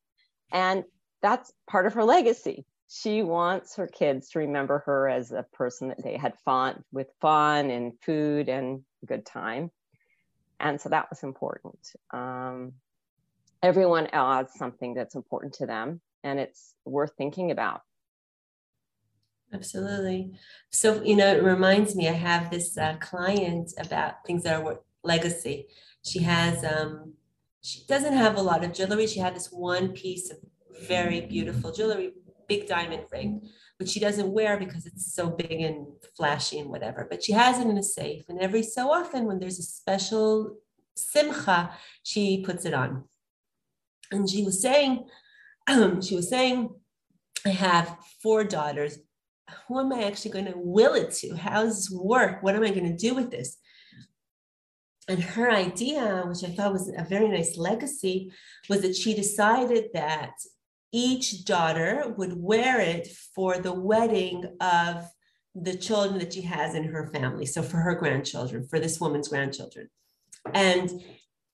and 0.52 0.84
that's 1.22 1.52
part 1.68 1.86
of 1.86 1.94
her 1.94 2.04
legacy 2.04 2.64
she 2.92 3.22
wants 3.22 3.76
her 3.76 3.86
kids 3.86 4.30
to 4.30 4.40
remember 4.40 4.80
her 4.84 5.08
as 5.08 5.30
a 5.30 5.46
person 5.52 5.88
that 5.88 6.02
they 6.02 6.16
had 6.16 6.36
fun 6.44 6.82
with 6.90 7.06
fun 7.20 7.70
and 7.70 7.92
food 8.02 8.48
and 8.48 8.82
good 9.06 9.24
time 9.24 9.70
and 10.58 10.80
so 10.80 10.88
that 10.88 11.08
was 11.08 11.22
important 11.22 11.78
um, 12.12 12.72
everyone 13.62 14.08
adds 14.12 14.52
something 14.54 14.92
that's 14.92 15.14
important 15.14 15.54
to 15.54 15.66
them 15.66 16.00
and 16.24 16.40
it's 16.40 16.74
worth 16.84 17.12
thinking 17.16 17.50
about 17.50 17.82
Absolutely. 19.52 20.30
So, 20.70 21.02
you 21.02 21.16
know, 21.16 21.26
it 21.26 21.42
reminds 21.42 21.96
me, 21.96 22.08
I 22.08 22.12
have 22.12 22.52
this 22.52 22.78
uh, 22.78 22.94
client 23.00 23.72
about 23.78 24.24
things 24.24 24.44
that 24.44 24.62
are 24.62 24.80
legacy. 25.02 25.66
She 26.04 26.20
has, 26.20 26.64
um, 26.64 27.14
she 27.60 27.80
doesn't 27.88 28.12
have 28.12 28.36
a 28.36 28.42
lot 28.42 28.62
of 28.62 28.72
jewelry. 28.72 29.08
She 29.08 29.18
had 29.18 29.34
this 29.34 29.48
one 29.50 29.88
piece 29.88 30.30
of 30.30 30.38
very 30.86 31.22
beautiful 31.22 31.72
jewelry, 31.72 32.12
big 32.50 32.66
diamond 32.66 33.04
ring, 33.12 33.48
which 33.78 33.90
she 33.90 34.00
doesn't 34.00 34.32
wear 34.32 34.58
because 34.58 34.84
it's 34.84 35.14
so 35.14 35.30
big 35.30 35.60
and 35.60 35.86
flashy 36.16 36.58
and 36.58 36.68
whatever. 36.68 37.06
But 37.08 37.22
she 37.22 37.32
has 37.32 37.60
it 37.60 37.68
in 37.68 37.78
a 37.78 37.82
safe. 37.82 38.24
And 38.28 38.40
every 38.40 38.64
so 38.64 38.90
often, 38.90 39.24
when 39.26 39.38
there's 39.38 39.60
a 39.60 39.62
special 39.80 40.56
simcha, 40.96 41.70
she 42.02 42.42
puts 42.44 42.64
it 42.64 42.74
on. 42.74 43.04
And 44.10 44.28
she 44.28 44.42
was 44.42 44.60
saying, 44.60 45.06
um, 45.68 46.02
she 46.06 46.16
was 46.16 46.28
saying, 46.28 46.70
I 47.46 47.50
have 47.50 47.96
four 48.20 48.42
daughters. 48.42 48.98
Who 49.66 49.78
am 49.78 49.92
I 49.92 50.02
actually 50.02 50.32
going 50.32 50.46
to 50.46 50.54
will 50.56 50.94
it 50.94 51.12
to? 51.20 51.36
How 51.36 51.62
does 51.62 51.76
this 51.76 51.90
work? 51.90 52.42
What 52.42 52.56
am 52.56 52.64
I 52.64 52.70
going 52.70 52.90
to 52.90 53.06
do 53.08 53.14
with 53.14 53.30
this? 53.30 53.58
And 55.08 55.22
her 55.22 55.50
idea, 55.50 56.24
which 56.26 56.44
I 56.44 56.52
thought 56.54 56.72
was 56.72 56.88
a 56.88 57.04
very 57.04 57.28
nice 57.28 57.56
legacy, 57.56 58.32
was 58.68 58.82
that 58.82 58.96
she 58.96 59.14
decided 59.14 59.84
that 59.94 60.32
each 60.92 61.44
daughter 61.44 62.12
would 62.16 62.32
wear 62.36 62.80
it 62.80 63.08
for 63.34 63.58
the 63.58 63.72
wedding 63.72 64.56
of 64.60 65.08
the 65.54 65.76
children 65.76 66.18
that 66.18 66.32
she 66.32 66.42
has 66.42 66.74
in 66.74 66.84
her 66.84 67.06
family. 67.08 67.46
So 67.46 67.62
for 67.62 67.78
her 67.78 67.94
grandchildren, 67.94 68.66
for 68.68 68.78
this 68.78 69.00
woman's 69.00 69.28
grandchildren. 69.28 69.88
And 70.52 71.02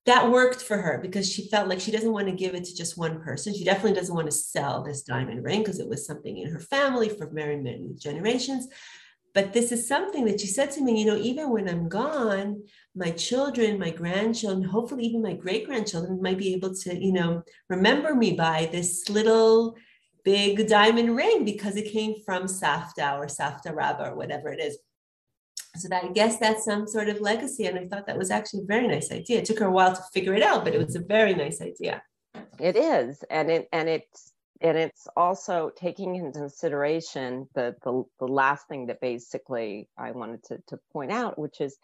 that 0.06 0.30
worked 0.30 0.62
for 0.62 0.76
her 0.76 0.98
because 1.02 1.30
she 1.30 1.48
felt 1.48 1.68
like 1.68 1.80
she 1.80 1.90
doesn't 1.90 2.12
want 2.12 2.28
to 2.28 2.32
give 2.32 2.54
it 2.54 2.64
to 2.64 2.76
just 2.76 2.96
one 2.96 3.20
person. 3.20 3.54
She 3.54 3.64
definitely 3.64 3.94
doesn't 3.94 4.14
want 4.14 4.26
to 4.26 4.36
sell 4.36 4.82
this 4.82 5.02
diamond 5.02 5.42
ring 5.42 5.60
because 5.60 5.80
it 5.80 5.88
was 5.88 6.06
something 6.06 6.38
in 6.38 6.50
her 6.50 6.60
family 6.60 7.08
for 7.08 7.26
very 7.26 7.56
many 7.56 7.90
generations. 7.98 8.68
But 9.34 9.52
this 9.52 9.72
is 9.72 9.86
something 9.86 10.24
that 10.26 10.40
she 10.40 10.46
said 10.46 10.70
to 10.72 10.80
me, 10.80 10.98
you 10.98 11.06
know, 11.06 11.16
even 11.16 11.50
when 11.50 11.68
I'm 11.68 11.88
gone, 11.88 12.62
my 12.96 13.10
children, 13.10 13.78
my 13.78 13.90
grandchildren, 13.90 14.62
hopefully 14.62 15.04
even 15.04 15.22
my 15.22 15.34
great 15.34 15.66
grandchildren 15.66 16.20
might 16.22 16.38
be 16.38 16.54
able 16.54 16.74
to, 16.74 16.96
you 16.96 17.12
know, 17.12 17.42
remember 17.68 18.14
me 18.14 18.32
by 18.32 18.68
this 18.72 19.08
little 19.10 19.76
big 20.24 20.66
diamond 20.66 21.14
ring 21.14 21.44
because 21.44 21.76
it 21.76 21.92
came 21.92 22.14
from 22.24 22.44
Safta 22.44 23.18
or 23.18 23.26
Safta 23.26 23.74
Rabba 23.74 24.10
or 24.10 24.16
whatever 24.16 24.50
it 24.50 24.60
is. 24.60 24.78
So 25.76 25.88
that 25.88 26.04
I 26.04 26.08
guess 26.08 26.38
that's 26.38 26.64
some 26.64 26.88
sort 26.88 27.10
of 27.10 27.20
legacy. 27.20 27.66
And 27.66 27.78
I 27.78 27.86
thought 27.86 28.06
that 28.06 28.16
was 28.16 28.30
actually 28.30 28.62
a 28.62 28.66
very 28.66 28.88
nice 28.88 29.12
idea. 29.12 29.38
It 29.38 29.44
took 29.44 29.58
her 29.58 29.66
a 29.66 29.70
while 29.70 29.94
to 29.94 30.02
figure 30.14 30.34
it 30.34 30.42
out, 30.42 30.64
but 30.64 30.74
it 30.74 30.84
was 30.84 30.96
a 30.96 31.00
very 31.00 31.34
nice 31.34 31.60
idea. 31.60 32.02
It 32.58 32.76
is. 32.76 33.22
And 33.28 33.50
it 33.50 33.68
and 33.72 33.90
it's 33.90 34.32
and 34.62 34.78
it's 34.78 35.06
also 35.16 35.70
taking 35.76 36.16
into 36.16 36.38
consideration 36.38 37.46
the, 37.54 37.76
the, 37.84 38.04
the 38.20 38.26
last 38.26 38.68
thing 38.68 38.86
that 38.86 39.02
basically 39.02 39.88
I 39.98 40.12
wanted 40.12 40.44
to, 40.44 40.62
to 40.68 40.78
point 40.94 41.12
out, 41.12 41.38
which 41.38 41.60
is 41.60 41.76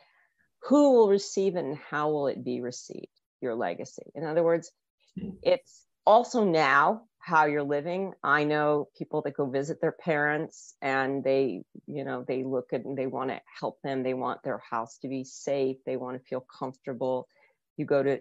who 0.64 0.92
will 0.92 1.09
receive 1.09 1.57
it 1.57 1.64
and 1.64 1.76
how 1.76 2.11
will 2.11 2.28
it 2.28 2.45
be 2.45 2.61
received, 2.61 3.09
your 3.40 3.54
legacy. 3.54 4.11
In 4.14 4.25
other 4.25 4.42
words, 4.42 4.71
hmm. 5.19 5.31
it's 5.42 5.85
also 6.07 6.45
now 6.45 7.02
how 7.19 7.47
you're 7.47 7.62
living. 7.62 8.12
I 8.23 8.45
know 8.45 8.88
people 8.99 9.23
that 9.23 9.37
go 9.37 9.47
visit 9.47 9.81
their 9.81 9.92
parents 9.92 10.75
and 10.83 11.23
they, 11.23 11.62
you 11.87 12.04
know, 12.04 12.25
they 12.26 12.42
look 12.42 12.73
at 12.73 12.85
and 12.85 12.99
they 12.99 13.07
want 13.07 13.31
to 13.31 13.40
help 13.61 13.81
them. 13.83 14.02
They 14.02 14.14
want 14.14 14.42
their 14.42 14.59
house 14.59 14.99
to 14.99 15.09
be 15.09 15.25
safe. 15.25 15.76
They 15.87 15.97
want 15.97 16.19
to 16.19 16.28
feel 16.28 16.45
comfortable. 16.59 17.28
You 17.76 17.87
go 17.87 18.02
to 18.02 18.21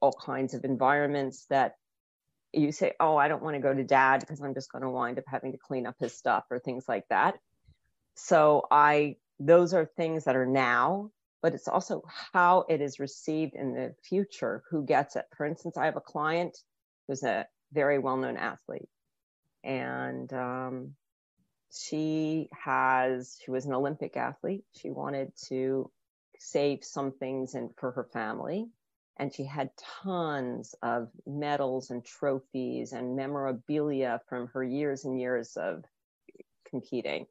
all 0.00 0.12
kinds 0.12 0.54
of 0.54 0.64
environments 0.64 1.44
that 1.50 1.74
you 2.52 2.72
say, 2.72 2.92
oh, 3.00 3.16
I 3.16 3.28
don't 3.28 3.42
want 3.42 3.56
to 3.56 3.62
go 3.62 3.74
to 3.74 3.84
dad 3.84 4.20
because 4.20 4.40
I'm 4.40 4.54
just 4.54 4.72
going 4.72 4.82
to 4.82 4.90
wind 4.90 5.18
up 5.18 5.24
having 5.26 5.52
to 5.52 5.58
clean 5.58 5.86
up 5.86 5.96
his 5.98 6.16
stuff 6.16 6.44
or 6.50 6.58
things 6.58 6.84
like 6.88 7.04
that. 7.10 7.34
So 8.14 8.66
I, 8.70 9.16
those 9.38 9.74
are 9.74 9.90
things 9.96 10.24
that 10.24 10.36
are 10.36 10.46
now, 10.46 11.10
but 11.44 11.52
it's 11.52 11.68
also 11.68 12.02
how 12.32 12.64
it 12.70 12.80
is 12.80 12.98
received 12.98 13.54
in 13.54 13.74
the 13.74 13.94
future, 14.02 14.62
who 14.70 14.82
gets 14.82 15.14
it. 15.14 15.26
For 15.36 15.44
instance, 15.44 15.76
I 15.76 15.84
have 15.84 15.96
a 15.96 16.00
client 16.00 16.56
who's 17.06 17.22
a 17.22 17.46
very 17.70 17.98
well-known 17.98 18.38
athlete 18.38 18.88
and 19.62 20.32
um, 20.32 20.94
she 21.70 22.48
has, 22.50 23.38
she 23.44 23.50
was 23.50 23.66
an 23.66 23.74
Olympic 23.74 24.16
athlete. 24.16 24.64
She 24.74 24.88
wanted 24.88 25.32
to 25.48 25.90
save 26.38 26.82
some 26.82 27.12
things 27.12 27.54
in, 27.54 27.68
for 27.76 27.90
her 27.90 28.08
family 28.10 28.70
and 29.18 29.30
she 29.30 29.44
had 29.44 29.68
tons 30.02 30.74
of 30.82 31.10
medals 31.26 31.90
and 31.90 32.02
trophies 32.02 32.94
and 32.94 33.16
memorabilia 33.16 34.22
from 34.30 34.46
her 34.54 34.64
years 34.64 35.04
and 35.04 35.20
years 35.20 35.58
of 35.58 35.84
competing 36.64 37.26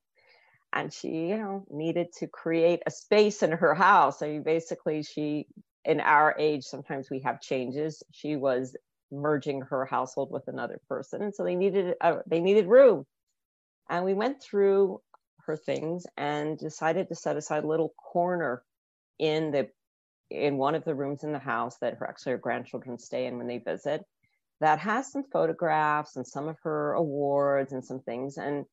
and 0.74 0.92
she 0.92 1.28
you 1.30 1.38
know 1.38 1.66
needed 1.70 2.08
to 2.20 2.28
create 2.28 2.82
a 2.86 2.92
space 2.92 3.44
in 3.44 3.52
her 3.52 3.74
house. 3.74 4.22
I 4.22 4.28
mean 4.30 4.44
basically 4.44 5.04
she 5.04 5.48
in 5.86 6.00
our 6.00 6.36
age 6.38 6.64
sometimes 6.64 7.10
we 7.10 7.20
have 7.22 7.42
changes. 7.42 8.04
She 8.12 8.36
was 8.36 8.76
merging 9.12 9.62
her 9.62 9.86
household 9.86 10.32
with 10.32 10.48
another 10.48 10.80
person 10.90 11.22
and 11.22 11.34
so 11.34 11.44
they 11.44 11.56
needed 11.56 11.96
uh, 12.02 12.18
they 12.28 12.40
needed 12.40 12.68
room. 12.68 13.06
And 13.90 14.06
we 14.06 14.14
went 14.14 14.42
through 14.42 15.02
her 15.46 15.58
things 15.58 16.06
and 16.18 16.58
decided 16.58 17.10
to 17.10 17.16
set 17.16 17.38
aside 17.38 17.64
a 17.64 17.68
little 17.68 17.94
corner 17.98 18.64
in 19.20 19.52
the 19.52 19.70
in 20.30 20.58
one 20.58 20.74
of 20.74 20.84
the 20.84 20.96
rooms 20.96 21.24
in 21.24 21.32
the 21.32 21.40
house 21.40 21.78
that 21.82 21.96
her 21.96 22.08
actually 22.08 22.32
her 22.32 22.38
grandchildren 22.40 22.98
stay 22.98 23.28
in 23.28 23.38
when 23.38 23.48
they 23.48 23.60
visit 23.60 24.04
that 24.62 24.80
has 24.80 25.12
some 25.12 25.26
photographs 25.32 26.16
and 26.16 26.26
some 26.26 26.48
of 26.48 26.58
her 26.64 26.94
awards 26.94 27.74
and 27.74 27.84
some 27.84 28.00
things 28.00 28.38
and 28.38 28.66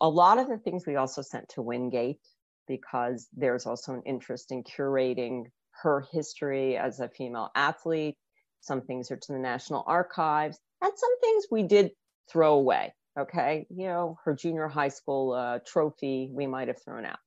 a 0.00 0.08
lot 0.08 0.38
of 0.38 0.48
the 0.48 0.58
things 0.58 0.84
we 0.86 0.96
also 0.96 1.22
sent 1.22 1.48
to 1.50 1.62
wingate 1.62 2.20
because 2.68 3.28
there's 3.36 3.66
also 3.66 3.94
an 3.94 4.02
interest 4.04 4.52
in 4.52 4.64
curating 4.64 5.44
her 5.82 6.06
history 6.12 6.76
as 6.76 7.00
a 7.00 7.08
female 7.08 7.50
athlete. 7.54 8.16
Some 8.60 8.82
things 8.82 9.10
are 9.10 9.16
to 9.16 9.32
the 9.32 9.38
national 9.38 9.84
archives 9.86 10.58
and 10.82 10.92
some 10.94 11.20
things 11.20 11.44
we 11.50 11.62
did 11.62 11.92
throw 12.30 12.54
away 12.54 12.92
okay? 13.18 13.66
You 13.70 13.88
know 13.88 14.18
her 14.24 14.34
junior 14.34 14.68
high 14.68 14.88
school 14.88 15.32
uh, 15.32 15.58
trophy 15.66 16.28
we 16.30 16.46
might 16.46 16.68
have 16.68 16.82
thrown 16.82 17.04
out. 17.04 17.18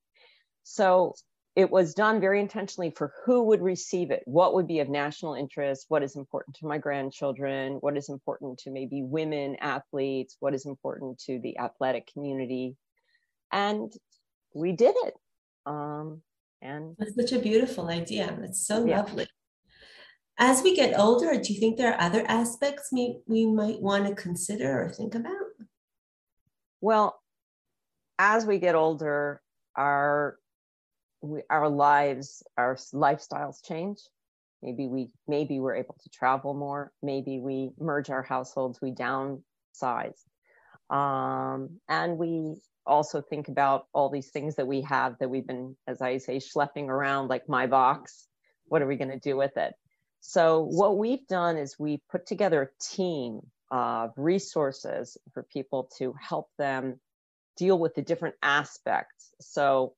So 0.62 1.14
it 1.60 1.70
was 1.70 1.92
done 1.92 2.22
very 2.22 2.40
intentionally 2.40 2.90
for 2.90 3.12
who 3.24 3.42
would 3.42 3.60
receive 3.60 4.10
it, 4.10 4.22
what 4.24 4.54
would 4.54 4.66
be 4.66 4.80
of 4.80 4.88
national 4.88 5.34
interest, 5.34 5.84
what 5.88 6.02
is 6.02 6.16
important 6.16 6.56
to 6.56 6.66
my 6.66 6.78
grandchildren, 6.78 7.74
what 7.80 7.98
is 7.98 8.08
important 8.08 8.58
to 8.60 8.70
maybe 8.70 9.02
women 9.02 9.56
athletes, 9.60 10.38
what 10.40 10.54
is 10.54 10.64
important 10.64 11.18
to 11.18 11.38
the 11.40 11.58
athletic 11.58 12.10
community. 12.10 12.76
And 13.52 13.92
we 14.54 14.72
did 14.72 14.94
it. 15.04 15.14
Um, 15.66 16.22
and 16.62 16.96
that's 16.98 17.14
such 17.14 17.32
a 17.32 17.42
beautiful 17.42 17.88
idea. 17.88 18.34
That's 18.40 18.66
so 18.66 18.86
yeah. 18.86 19.00
lovely. 19.02 19.26
As 20.38 20.62
we 20.62 20.74
get 20.74 20.98
older, 20.98 21.38
do 21.38 21.52
you 21.52 21.60
think 21.60 21.76
there 21.76 21.92
are 21.92 22.00
other 22.00 22.24
aspects 22.26 22.88
we, 22.90 23.18
we 23.26 23.44
might 23.44 23.82
want 23.82 24.06
to 24.06 24.14
consider 24.14 24.82
or 24.82 24.88
think 24.88 25.14
about? 25.14 25.34
Well, 26.80 27.20
as 28.18 28.46
we 28.46 28.58
get 28.58 28.74
older, 28.74 29.42
our 29.76 30.39
we, 31.22 31.42
our 31.50 31.68
lives, 31.68 32.42
our 32.56 32.76
lifestyles 32.94 33.64
change. 33.66 33.98
Maybe 34.62 34.88
we 34.88 35.08
maybe 35.26 35.58
we're 35.58 35.76
able 35.76 35.96
to 36.02 36.08
travel 36.10 36.54
more. 36.54 36.92
Maybe 37.02 37.38
we 37.38 37.70
merge 37.78 38.10
our 38.10 38.22
households. 38.22 38.80
We 38.80 38.92
downsize, 38.92 40.18
um, 40.90 41.80
and 41.88 42.18
we 42.18 42.56
also 42.86 43.22
think 43.22 43.48
about 43.48 43.86
all 43.92 44.10
these 44.10 44.30
things 44.30 44.56
that 44.56 44.66
we 44.66 44.82
have 44.82 45.16
that 45.18 45.30
we've 45.30 45.46
been, 45.46 45.76
as 45.86 46.02
I 46.02 46.18
say, 46.18 46.38
schlepping 46.38 46.88
around 46.88 47.28
like 47.28 47.48
my 47.48 47.66
box. 47.66 48.26
What 48.66 48.82
are 48.82 48.86
we 48.86 48.96
going 48.96 49.10
to 49.10 49.18
do 49.18 49.36
with 49.36 49.56
it? 49.56 49.74
So 50.20 50.62
what 50.62 50.98
we've 50.98 51.26
done 51.26 51.56
is 51.56 51.78
we 51.78 52.02
put 52.10 52.26
together 52.26 52.62
a 52.62 52.84
team 52.84 53.40
of 53.70 54.12
resources 54.16 55.16
for 55.32 55.42
people 55.42 55.90
to 55.98 56.14
help 56.20 56.50
them 56.58 57.00
deal 57.56 57.78
with 57.78 57.94
the 57.94 58.02
different 58.02 58.34
aspects. 58.42 59.30
So 59.40 59.94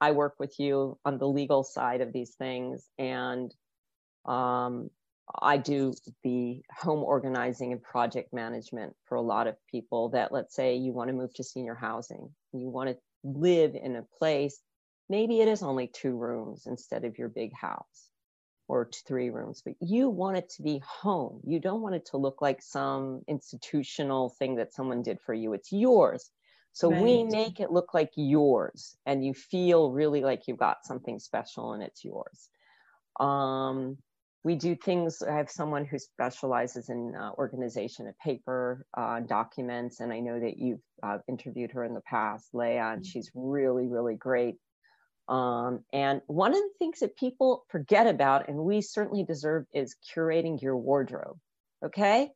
I 0.00 0.12
work 0.12 0.34
with 0.38 0.58
you 0.58 0.98
on 1.04 1.18
the 1.18 1.28
legal 1.28 1.64
side 1.64 2.00
of 2.00 2.12
these 2.12 2.34
things, 2.34 2.88
and 2.98 3.54
um, 4.24 4.90
I 5.40 5.56
do 5.56 5.94
the 6.22 6.62
home 6.70 7.02
organizing 7.02 7.72
and 7.72 7.82
project 7.82 8.32
management 8.32 8.94
for 9.06 9.16
a 9.16 9.22
lot 9.22 9.46
of 9.46 9.56
people 9.70 10.10
that, 10.10 10.32
let's 10.32 10.54
say, 10.54 10.76
you 10.76 10.92
want 10.92 11.08
to 11.08 11.14
move 11.14 11.32
to 11.34 11.44
senior 11.44 11.74
housing, 11.74 12.30
you 12.52 12.68
want 12.68 12.90
to 12.90 12.96
live 13.22 13.74
in 13.74 13.96
a 13.96 14.02
place, 14.18 14.60
maybe 15.08 15.40
it 15.40 15.48
is 15.48 15.62
only 15.62 15.86
two 15.86 16.16
rooms 16.16 16.66
instead 16.66 17.04
of 17.04 17.18
your 17.18 17.28
big 17.28 17.52
house 17.54 18.10
or 18.68 18.88
three 19.06 19.30
rooms, 19.30 19.62
but 19.64 19.74
you 19.80 20.08
want 20.08 20.36
it 20.36 20.48
to 20.48 20.62
be 20.62 20.82
home. 20.86 21.40
You 21.44 21.60
don't 21.60 21.82
want 21.82 21.94
it 21.94 22.06
to 22.06 22.16
look 22.16 22.40
like 22.40 22.62
some 22.62 23.22
institutional 23.28 24.30
thing 24.38 24.56
that 24.56 24.72
someone 24.72 25.02
did 25.02 25.20
for 25.20 25.34
you. 25.34 25.52
It's 25.52 25.72
yours. 25.72 26.30
So 26.74 26.90
right. 26.90 27.02
we 27.02 27.22
make 27.22 27.60
it 27.60 27.70
look 27.70 27.94
like 27.94 28.10
yours 28.16 28.96
and 29.06 29.24
you 29.24 29.32
feel 29.32 29.92
really 29.92 30.22
like 30.22 30.48
you've 30.48 30.58
got 30.58 30.84
something 30.84 31.20
special 31.20 31.72
and 31.72 31.84
it's 31.84 32.04
yours. 32.04 32.48
Um, 33.20 33.96
we 34.42 34.56
do 34.56 34.74
things, 34.74 35.22
I 35.22 35.36
have 35.36 35.50
someone 35.50 35.84
who 35.84 36.00
specializes 36.00 36.88
in 36.88 37.14
uh, 37.14 37.30
organization 37.38 38.08
of 38.08 38.18
paper 38.18 38.86
uh, 38.92 39.20
documents, 39.20 40.00
and 40.00 40.12
I 40.12 40.18
know 40.18 40.38
that 40.38 40.58
you've 40.58 40.82
uh, 41.02 41.18
interviewed 41.28 41.70
her 41.70 41.84
in 41.84 41.94
the 41.94 42.02
past, 42.02 42.48
Leah, 42.52 42.88
and 42.88 43.02
mm-hmm. 43.02 43.02
she's 43.04 43.30
really, 43.34 43.86
really 43.86 44.16
great. 44.16 44.56
Um, 45.28 45.84
and 45.92 46.22
one 46.26 46.50
of 46.50 46.58
the 46.58 46.74
things 46.80 47.00
that 47.00 47.16
people 47.16 47.64
forget 47.68 48.08
about, 48.08 48.48
and 48.48 48.58
we 48.58 48.82
certainly 48.82 49.24
deserve, 49.24 49.64
is 49.72 49.96
curating 50.12 50.60
your 50.60 50.76
wardrobe. 50.76 51.38
Okay 51.82 52.32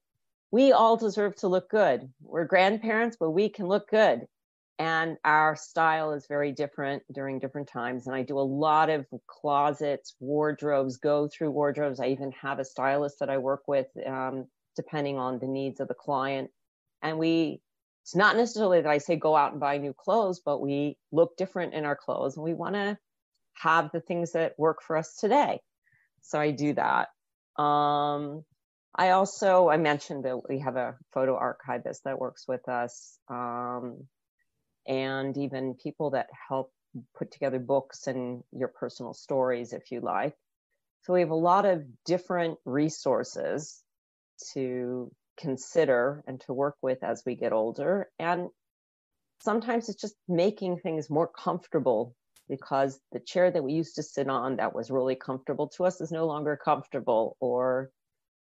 we 0.51 0.73
all 0.73 0.97
deserve 0.97 1.37
to 1.37 1.49
look 1.49 1.71
good. 1.71 2.09
We're 2.23 2.45
grandparents, 2.45 3.17
but 3.19 3.31
we 3.31 3.49
can 3.49 3.67
look 3.67 3.91
good. 3.91 4.27
And 4.79 5.17
our 5.25 5.57
style 5.57 6.13
is 6.13 6.27
very 6.29 6.53
different 6.53 7.03
during 7.13 7.41
different 7.41 7.69
times. 7.69 8.07
And 8.07 8.15
I 8.15 8.23
do 8.23 8.39
a 8.39 8.41
lot 8.41 8.91
of 8.91 9.07
closets, 9.27 10.15
wardrobes, 10.21 10.99
go 10.99 11.29
through 11.29 11.51
wardrobes. 11.51 11.99
I 11.99 12.09
even 12.09 12.33
have 12.41 12.61
a 12.61 12.65
stylist 12.65 13.19
that 13.19 13.29
I 13.29 13.39
work 13.39 13.63
with, 13.67 13.89
um, 14.07 14.47
depending 14.77 15.19
on 15.19 15.41
the 15.41 15.49
needs 15.49 15.81
of 15.81 15.89
the 15.89 15.95
client. 15.95 16.51
And 17.03 17.19
we, 17.19 17.61
it's 18.05 18.15
not 18.15 18.37
necessarily 18.37 18.81
that 18.81 18.91
I 18.91 18.99
say 18.99 19.17
go 19.17 19.37
out 19.37 19.51
and 19.51 19.61
buy 19.61 19.79
new 19.79 19.93
clothes, 19.93 20.41
but 20.45 20.61
we 20.61 20.97
look 21.11 21.37
different 21.37 21.75
in 21.75 21.85
our 21.85 21.97
clothes 21.97 22.37
and 22.37 22.45
we 22.45 22.55
want 22.55 22.77
to 22.77 22.97
have 23.55 23.91
the 23.93 24.01
things 24.01 24.33
that 24.33 24.55
work 24.59 24.81
for 24.81 24.97
us 24.97 25.17
today. 25.17 25.61
So 26.23 26.39
I 26.39 26.53
do 26.53 26.75
that. 26.75 27.09
Um, 27.61 28.45
I 28.99 29.11
also, 29.11 29.69
I 29.69 29.77
mentioned 29.77 30.25
that 30.25 30.49
we 30.49 30.59
have 30.59 30.75
a 30.75 30.97
photo 31.13 31.37
archivist 31.37 32.03
that 32.05 32.19
works 32.19 32.47
with 32.49 32.69
us 32.69 33.17
um, 33.29 34.09
and 34.89 35.39
even 35.39 35.75
people 35.75 36.11
that 36.11 36.27
help 36.49 36.73
put 37.17 37.31
together 37.31 37.61
books 37.61 38.09
and 38.09 38.43
your 38.51 38.67
personal 38.67 39.15
stories, 39.15 39.73
if 39.73 39.93
you 39.93 40.01
like. 40.01 40.35
So 41.03 41.13
we 41.13 41.21
have 41.21 41.31
a 41.31 41.37
lot 41.37 41.65
of 41.65 41.85
different 42.05 42.59
resources 42.65 43.81
to 44.55 45.13
consider 45.39 46.25
and 46.27 46.41
to 46.41 46.53
work 46.53 46.75
with 46.83 47.05
as 47.05 47.23
we 47.25 47.37
get 47.37 47.53
older. 47.53 48.11
And 48.19 48.49
sometimes 49.43 49.89
it's 49.89 50.01
just 50.01 50.17
making 50.27 50.79
things 50.79 51.09
more 51.09 51.29
comfortable 51.29 52.17
because 52.49 52.99
the 53.13 53.21
chair 53.21 53.49
that 53.49 53.63
we 53.63 53.75
used 53.75 53.95
to 53.95 54.03
sit 54.03 54.29
on 54.29 54.57
that 54.57 54.75
was 54.75 54.91
really 54.91 55.15
comfortable 55.15 55.69
to 55.69 55.85
us 55.85 56.01
is 56.01 56.11
no 56.11 56.27
longer 56.27 56.59
comfortable 56.63 57.37
or 57.39 57.91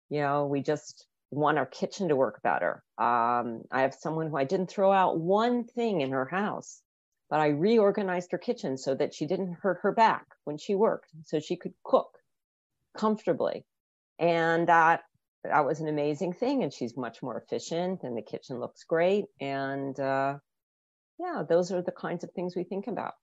you 0.10 0.22
know 0.22 0.46
we 0.46 0.62
just 0.62 1.06
want 1.32 1.58
our 1.58 1.66
kitchen 1.66 2.10
to 2.10 2.16
work 2.16 2.42
better 2.44 2.84
um, 2.98 3.62
i 3.72 3.82
have 3.82 3.94
someone 3.94 4.28
who 4.30 4.38
i 4.38 4.44
didn't 4.44 4.70
throw 4.70 4.92
out 4.92 5.20
one 5.20 5.64
thing 5.64 6.02
in 6.02 6.12
her 6.12 6.26
house 6.26 6.82
but 7.30 7.40
i 7.40 7.48
reorganized 7.48 8.32
her 8.32 8.38
kitchen 8.38 8.78
so 8.78 8.94
that 8.94 9.14
she 9.14 9.26
didn't 9.26 9.58
hurt 9.62 9.80
her 9.82 9.92
back 9.92 10.26
when 10.44 10.58
she 10.58 10.76
worked 10.76 11.10
so 11.26 11.40
she 11.40 11.56
could 11.56 11.74
cook 11.84 12.18
comfortably 12.96 13.66
and 14.20 14.68
that 14.68 15.02
that 15.44 15.66
was 15.66 15.82
an 15.82 15.88
amazing 15.88 16.34
thing. 16.34 16.64
And 16.64 16.74
she's 16.74 16.96
much 16.96 17.22
more 17.22 17.38
efficient, 17.38 18.04
and 18.04 18.16
the 18.16 18.22
kitchen 18.22 18.60
looks 18.60 18.84
great. 18.84 19.26
And 19.42 19.98
uh, 20.00 20.38
yeah, 21.20 21.44
those 21.48 21.72
are 21.72 21.82
the 21.82 21.92
kinds 21.92 22.24
of 22.24 22.32
things 22.32 22.56
we 22.56 22.64
think 22.64 22.88
about. 22.88 23.14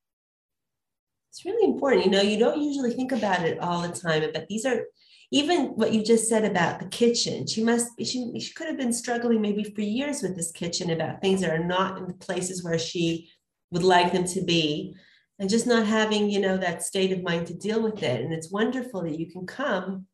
It's 1.31 1.45
really 1.45 1.65
important. 1.65 2.05
You 2.05 2.11
know, 2.11 2.23
you 2.23 2.39
don't 2.39 2.61
usually 2.61 2.91
think 2.91 3.13
about 3.13 3.45
it 3.47 3.61
all 3.61 3.83
the 3.83 3.89
time, 3.89 4.29
but 4.33 4.49
these 4.49 4.67
are 4.67 4.85
even 5.31 5.67
what 5.77 5.93
you 5.93 6.03
just 6.03 6.29
said 6.29 6.45
about 6.45 6.81
the 6.81 6.87
kitchen. 6.87 7.47
She 7.47 7.63
must 7.63 7.93
she, 8.01 8.39
she 8.41 8.53
could 8.53 8.67
have 8.67 8.77
been 8.77 8.93
struggling 8.93 9.41
maybe 9.41 9.63
for 9.63 9.81
years 9.81 10.23
with 10.23 10.35
this 10.37 10.51
kitchen 10.51 10.91
about 10.91 11.21
things 11.21 11.41
that 11.41 11.53
are 11.53 11.65
not 11.65 11.99
in 11.99 12.09
the 12.09 12.15
places 12.15 12.65
where 12.65 12.79
she 12.79 13.31
would 13.71 13.85
like 13.85 14.13
them 14.13 14.25
to 14.25 14.43
be 14.43 14.97
and 15.39 15.49
just 15.49 15.69
not 15.69 15.87
having, 15.87 16.29
you 16.29 16.41
know, 16.41 16.57
that 16.57 16.83
state 16.83 17.13
of 17.13 17.23
mind 17.23 17.47
to 17.47 17.55
deal 17.55 17.81
with 17.81 18.03
it. 18.03 18.21
And 18.21 18.33
it's 18.33 18.51
wonderful 18.51 19.03
that 19.03 19.19
you 19.19 19.31
can 19.31 19.47
come 19.47 20.07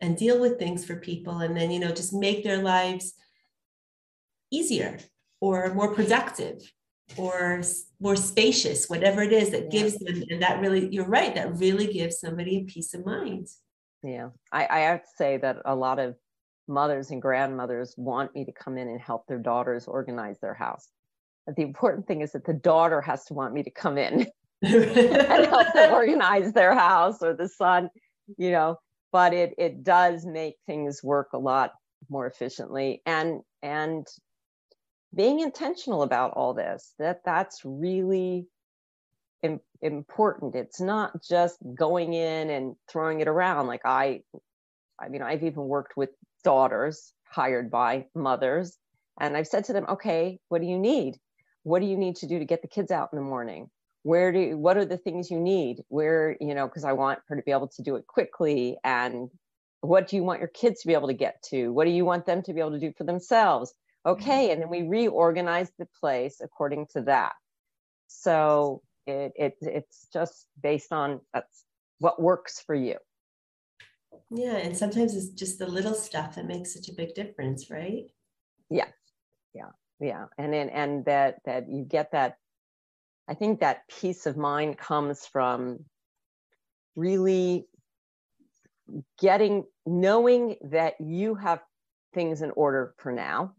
and 0.00 0.16
deal 0.16 0.40
with 0.40 0.58
things 0.58 0.86
for 0.86 0.96
people 0.96 1.38
and 1.38 1.54
then, 1.54 1.70
you 1.70 1.78
know, 1.78 1.92
just 1.92 2.14
make 2.14 2.42
their 2.42 2.62
lives 2.62 3.12
easier 4.50 4.98
or 5.40 5.74
more 5.74 5.94
productive 5.94 6.62
or 7.16 7.62
more 8.00 8.16
spacious, 8.16 8.88
whatever 8.88 9.22
it 9.22 9.32
is 9.32 9.50
that 9.50 9.70
gives 9.70 9.98
them, 9.98 10.22
and 10.30 10.42
that 10.42 10.60
really, 10.60 10.88
you're 10.92 11.06
right, 11.06 11.34
that 11.34 11.56
really 11.58 11.92
gives 11.92 12.20
somebody 12.20 12.58
a 12.58 12.64
peace 12.64 12.94
of 12.94 13.04
mind. 13.06 13.48
Yeah, 14.02 14.30
I, 14.50 14.66
I 14.68 14.78
have 14.80 15.02
to 15.02 15.10
say 15.16 15.36
that 15.38 15.58
a 15.64 15.74
lot 15.74 15.98
of 15.98 16.16
mothers 16.68 17.10
and 17.10 17.22
grandmothers 17.22 17.94
want 17.96 18.34
me 18.34 18.44
to 18.44 18.52
come 18.52 18.78
in 18.78 18.88
and 18.88 19.00
help 19.00 19.26
their 19.26 19.38
daughters 19.38 19.86
organize 19.86 20.38
their 20.40 20.54
house. 20.54 20.88
But 21.46 21.56
the 21.56 21.62
important 21.62 22.06
thing 22.06 22.20
is 22.20 22.32
that 22.32 22.44
the 22.44 22.54
daughter 22.54 23.00
has 23.00 23.24
to 23.26 23.34
want 23.34 23.54
me 23.54 23.62
to 23.62 23.70
come 23.70 23.98
in 23.98 24.26
and 24.62 25.46
help 25.46 25.72
them 25.72 25.92
organize 25.92 26.52
their 26.52 26.74
house 26.74 27.22
or 27.22 27.34
the 27.34 27.48
son, 27.48 27.90
you 28.36 28.50
know, 28.50 28.78
but 29.12 29.34
it 29.34 29.54
it 29.58 29.84
does 29.84 30.24
make 30.24 30.56
things 30.66 31.02
work 31.02 31.28
a 31.32 31.38
lot 31.38 31.72
more 32.08 32.26
efficiently 32.26 33.02
and 33.06 33.40
and 33.62 34.06
being 35.14 35.40
intentional 35.40 36.02
about 36.02 36.32
all 36.32 36.54
this 36.54 36.94
that 36.98 37.22
that's 37.24 37.62
really 37.64 38.46
Im- 39.42 39.60
important. 39.80 40.54
It's 40.54 40.80
not 40.80 41.22
just 41.22 41.58
going 41.74 42.14
in 42.14 42.48
and 42.50 42.76
throwing 42.90 43.20
it 43.20 43.28
around. 43.28 43.66
Like 43.66 43.82
i 43.84 44.22
i 45.00 45.08
mean 45.08 45.22
i've 45.22 45.42
even 45.42 45.64
worked 45.64 45.96
with 45.96 46.10
daughters 46.44 47.12
hired 47.28 47.70
by 47.70 48.06
mothers 48.14 48.76
and 49.18 49.36
i've 49.36 49.46
said 49.46 49.64
to 49.64 49.72
them 49.72 49.86
okay 49.88 50.38
what 50.48 50.60
do 50.60 50.66
you 50.66 50.78
need? 50.78 51.18
What 51.64 51.80
do 51.80 51.86
you 51.86 51.96
need 51.96 52.16
to 52.16 52.26
do 52.26 52.38
to 52.38 52.44
get 52.44 52.62
the 52.62 52.68
kids 52.68 52.90
out 52.90 53.10
in 53.12 53.16
the 53.16 53.24
morning? 53.24 53.70
Where 54.02 54.32
do 54.32 54.40
you, 54.40 54.58
what 54.58 54.76
are 54.76 54.84
the 54.84 54.98
things 54.98 55.30
you 55.30 55.38
need? 55.40 55.82
Where 55.88 56.36
you 56.40 56.54
know 56.54 56.66
because 56.66 56.84
i 56.84 56.92
want 56.92 57.20
her 57.28 57.36
to 57.36 57.42
be 57.42 57.52
able 57.52 57.68
to 57.68 57.82
do 57.82 57.96
it 57.96 58.06
quickly 58.06 58.76
and 58.84 59.28
what 59.80 60.06
do 60.06 60.14
you 60.14 60.22
want 60.22 60.38
your 60.38 60.48
kids 60.48 60.82
to 60.82 60.86
be 60.86 60.94
able 60.94 61.08
to 61.08 61.14
get 61.14 61.42
to? 61.50 61.72
What 61.72 61.86
do 61.86 61.90
you 61.90 62.04
want 62.04 62.24
them 62.24 62.42
to 62.42 62.52
be 62.54 62.60
able 62.60 62.70
to 62.72 62.78
do 62.78 62.92
for 62.96 63.02
themselves 63.02 63.74
Mm-hmm. 64.06 64.12
okay 64.12 64.50
and 64.50 64.60
then 64.60 64.68
we 64.68 64.82
reorganize 64.82 65.70
the 65.78 65.86
place 66.00 66.40
according 66.42 66.86
to 66.94 67.02
that. 67.02 67.32
So 68.08 68.82
it, 69.06 69.32
it 69.36 69.56
it's 69.60 70.08
just 70.12 70.46
based 70.60 70.92
on 70.92 71.20
that's 71.32 71.64
what 71.98 72.20
works 72.20 72.60
for 72.60 72.74
you. 72.74 72.96
Yeah 74.30 74.56
and 74.56 74.76
sometimes 74.76 75.14
it's 75.14 75.28
just 75.28 75.58
the 75.58 75.66
little 75.66 75.94
stuff 75.94 76.34
that 76.34 76.46
makes 76.46 76.74
such 76.74 76.88
a 76.88 76.94
big 76.94 77.14
difference 77.14 77.70
right? 77.70 78.04
Yeah 78.70 78.88
yeah 79.54 79.70
yeah. 80.00 80.26
And 80.36 80.52
then 80.52 80.68
and 80.70 81.04
that 81.04 81.36
that 81.44 81.68
you 81.68 81.84
get 81.84 82.12
that 82.12 82.36
i 83.28 83.34
think 83.34 83.60
that 83.60 83.82
peace 84.00 84.26
of 84.26 84.36
mind 84.36 84.76
comes 84.76 85.26
from 85.26 85.84
really 86.96 87.66
getting 89.18 89.64
knowing 89.86 90.56
that 90.62 90.94
you 91.00 91.34
have 91.34 91.60
things 92.14 92.42
in 92.42 92.50
order 92.52 92.94
for 92.98 93.12
now 93.12 93.54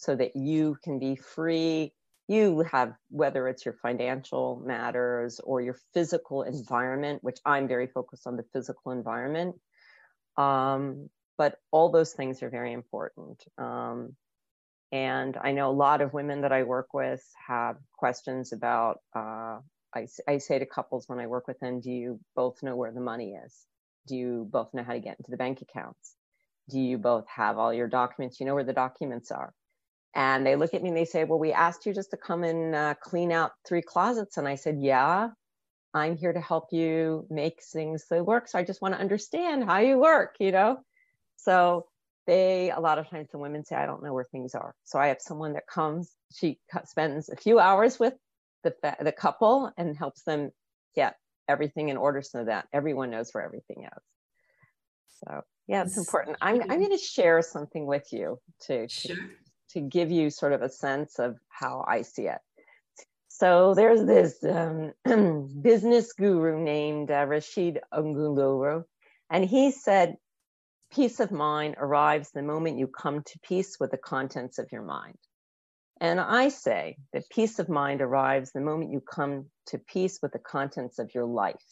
so 0.00 0.16
that 0.16 0.34
you 0.34 0.78
can 0.82 0.98
be 0.98 1.14
free. 1.14 1.92
You 2.26 2.64
have, 2.72 2.94
whether 3.10 3.48
it's 3.48 3.66
your 3.66 3.74
financial 3.74 4.62
matters 4.64 5.40
or 5.44 5.60
your 5.60 5.76
physical 5.92 6.42
environment, 6.42 7.22
which 7.22 7.38
I'm 7.44 7.68
very 7.68 7.86
focused 7.86 8.26
on 8.26 8.36
the 8.36 8.44
physical 8.54 8.92
environment. 8.92 9.56
Um, 10.38 11.10
but 11.36 11.56
all 11.70 11.90
those 11.90 12.14
things 12.14 12.42
are 12.42 12.48
very 12.48 12.72
important. 12.72 13.44
Um, 13.58 14.16
and 14.90 15.36
I 15.36 15.52
know 15.52 15.70
a 15.70 15.72
lot 15.86 16.00
of 16.00 16.14
women 16.14 16.40
that 16.42 16.52
I 16.52 16.62
work 16.62 16.94
with 16.94 17.22
have 17.46 17.76
questions 17.98 18.54
about, 18.54 19.00
uh, 19.14 19.58
I, 19.94 20.06
I 20.26 20.38
say 20.38 20.58
to 20.58 20.66
couples 20.66 21.08
when 21.08 21.18
I 21.20 21.26
work 21.26 21.46
with 21.46 21.60
them, 21.60 21.80
do 21.82 21.90
you 21.90 22.20
both 22.34 22.62
know 22.62 22.74
where 22.74 22.92
the 22.92 23.00
money 23.02 23.34
is? 23.34 23.54
Do 24.06 24.16
you 24.16 24.48
both 24.50 24.72
know 24.72 24.82
how 24.82 24.94
to 24.94 25.00
get 25.00 25.18
into 25.18 25.30
the 25.30 25.36
bank 25.36 25.60
accounts? 25.60 26.14
Do 26.70 26.80
you 26.80 26.96
both 26.96 27.26
have 27.28 27.58
all 27.58 27.74
your 27.74 27.88
documents? 27.88 28.40
You 28.40 28.46
know 28.46 28.54
where 28.54 28.64
the 28.64 28.72
documents 28.72 29.30
are? 29.30 29.52
And 30.14 30.44
they 30.44 30.56
look 30.56 30.74
at 30.74 30.82
me 30.82 30.88
and 30.88 30.96
they 30.96 31.04
say, 31.04 31.24
Well, 31.24 31.38
we 31.38 31.52
asked 31.52 31.86
you 31.86 31.94
just 31.94 32.10
to 32.10 32.16
come 32.16 32.42
and 32.42 32.74
uh, 32.74 32.94
clean 33.00 33.30
out 33.30 33.52
three 33.66 33.82
closets. 33.82 34.36
And 34.36 34.48
I 34.48 34.56
said, 34.56 34.78
Yeah, 34.80 35.30
I'm 35.94 36.16
here 36.16 36.32
to 36.32 36.40
help 36.40 36.72
you 36.72 37.26
make 37.30 37.62
things 37.62 38.06
that 38.10 38.24
work. 38.24 38.48
So 38.48 38.58
I 38.58 38.64
just 38.64 38.82
want 38.82 38.94
to 38.94 39.00
understand 39.00 39.64
how 39.64 39.78
you 39.78 39.98
work, 39.98 40.36
you 40.40 40.52
know? 40.52 40.78
So 41.36 41.86
they, 42.26 42.70
a 42.70 42.80
lot 42.80 42.98
of 42.98 43.08
times 43.08 43.28
the 43.30 43.38
women 43.38 43.64
say, 43.64 43.76
I 43.76 43.86
don't 43.86 44.02
know 44.02 44.12
where 44.12 44.26
things 44.30 44.54
are. 44.54 44.74
So 44.84 44.98
I 44.98 45.08
have 45.08 45.20
someone 45.20 45.54
that 45.54 45.66
comes, 45.66 46.10
she 46.32 46.58
spends 46.84 47.28
a 47.28 47.36
few 47.36 47.58
hours 47.58 47.98
with 47.98 48.14
the, 48.62 48.74
the 49.00 49.12
couple 49.12 49.72
and 49.76 49.96
helps 49.96 50.22
them 50.22 50.50
get 50.94 51.16
everything 51.48 51.88
in 51.88 51.96
order 51.96 52.22
so 52.22 52.44
that 52.44 52.68
everyone 52.72 53.10
knows 53.10 53.30
where 53.32 53.44
everything 53.44 53.84
is. 53.84 54.02
So 55.24 55.42
yeah, 55.66 55.82
it's 55.82 55.96
important. 55.96 56.36
I'm, 56.40 56.62
I'm 56.62 56.78
going 56.78 56.90
to 56.90 56.98
share 56.98 57.42
something 57.42 57.86
with 57.86 58.12
you 58.12 58.38
too. 58.60 58.86
to, 58.88 59.16
to 59.72 59.80
give 59.80 60.10
you 60.10 60.30
sort 60.30 60.52
of 60.52 60.62
a 60.62 60.68
sense 60.68 61.18
of 61.18 61.38
how 61.48 61.84
I 61.86 62.02
see 62.02 62.26
it. 62.26 62.38
So 63.28 63.74
there's 63.74 64.04
this 64.04 64.44
um, 64.44 64.92
business 65.62 66.12
guru 66.12 66.62
named 66.62 67.10
uh, 67.10 67.26
Rasheed 67.26 67.78
Ogunlaru, 67.92 68.84
and 69.30 69.44
he 69.44 69.70
said, 69.70 70.16
peace 70.92 71.20
of 71.20 71.30
mind 71.30 71.76
arrives 71.78 72.30
the 72.30 72.42
moment 72.42 72.78
you 72.78 72.88
come 72.88 73.22
to 73.22 73.38
peace 73.40 73.78
with 73.78 73.92
the 73.92 73.96
contents 73.96 74.58
of 74.58 74.72
your 74.72 74.82
mind. 74.82 75.16
And 76.00 76.18
I 76.18 76.48
say 76.48 76.96
that 77.12 77.28
peace 77.30 77.58
of 77.58 77.68
mind 77.68 78.00
arrives 78.00 78.52
the 78.52 78.60
moment 78.60 78.90
you 78.92 79.00
come 79.00 79.46
to 79.66 79.78
peace 79.78 80.18
with 80.22 80.32
the 80.32 80.38
contents 80.38 80.98
of 80.98 81.14
your 81.14 81.26
life. 81.26 81.62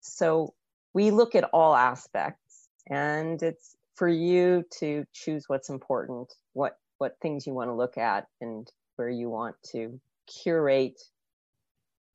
So 0.00 0.54
we 0.94 1.10
look 1.10 1.34
at 1.34 1.48
all 1.52 1.74
aspects, 1.74 2.68
and 2.88 3.40
it's 3.42 3.76
for 3.94 4.08
you 4.08 4.64
to 4.78 5.04
choose 5.12 5.44
what's 5.48 5.68
important, 5.68 6.32
what 6.52 6.76
what 6.98 7.16
things 7.20 7.46
you 7.46 7.54
want 7.54 7.68
to 7.68 7.74
look 7.74 7.98
at, 7.98 8.26
and 8.40 8.70
where 8.96 9.10
you 9.10 9.28
want 9.28 9.56
to 9.72 10.00
curate 10.26 11.00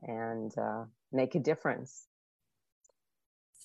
and 0.01 0.57
uh, 0.57 0.85
make 1.11 1.35
a 1.35 1.39
difference. 1.39 2.05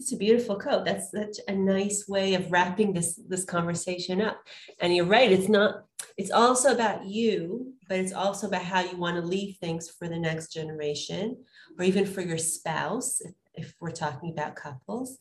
It's 0.00 0.12
a 0.12 0.16
beautiful 0.16 0.58
quote. 0.58 0.84
That's 0.84 1.12
such 1.12 1.36
a 1.46 1.52
nice 1.52 2.08
way 2.08 2.34
of 2.34 2.50
wrapping 2.50 2.92
this 2.92 3.20
this 3.28 3.44
conversation 3.44 4.20
up. 4.20 4.40
And 4.80 4.94
you're 4.94 5.06
right. 5.06 5.30
It's 5.30 5.48
not. 5.48 5.84
It's 6.16 6.30
also 6.30 6.72
about 6.72 7.06
you, 7.06 7.72
but 7.88 7.98
it's 7.98 8.12
also 8.12 8.48
about 8.48 8.64
how 8.64 8.80
you 8.80 8.96
want 8.96 9.16
to 9.16 9.22
leave 9.22 9.56
things 9.56 9.88
for 9.88 10.08
the 10.08 10.18
next 10.18 10.52
generation, 10.52 11.36
or 11.78 11.84
even 11.84 12.04
for 12.04 12.20
your 12.20 12.38
spouse, 12.38 13.20
if, 13.20 13.34
if 13.54 13.74
we're 13.80 13.92
talking 13.92 14.30
about 14.30 14.56
couples. 14.56 15.18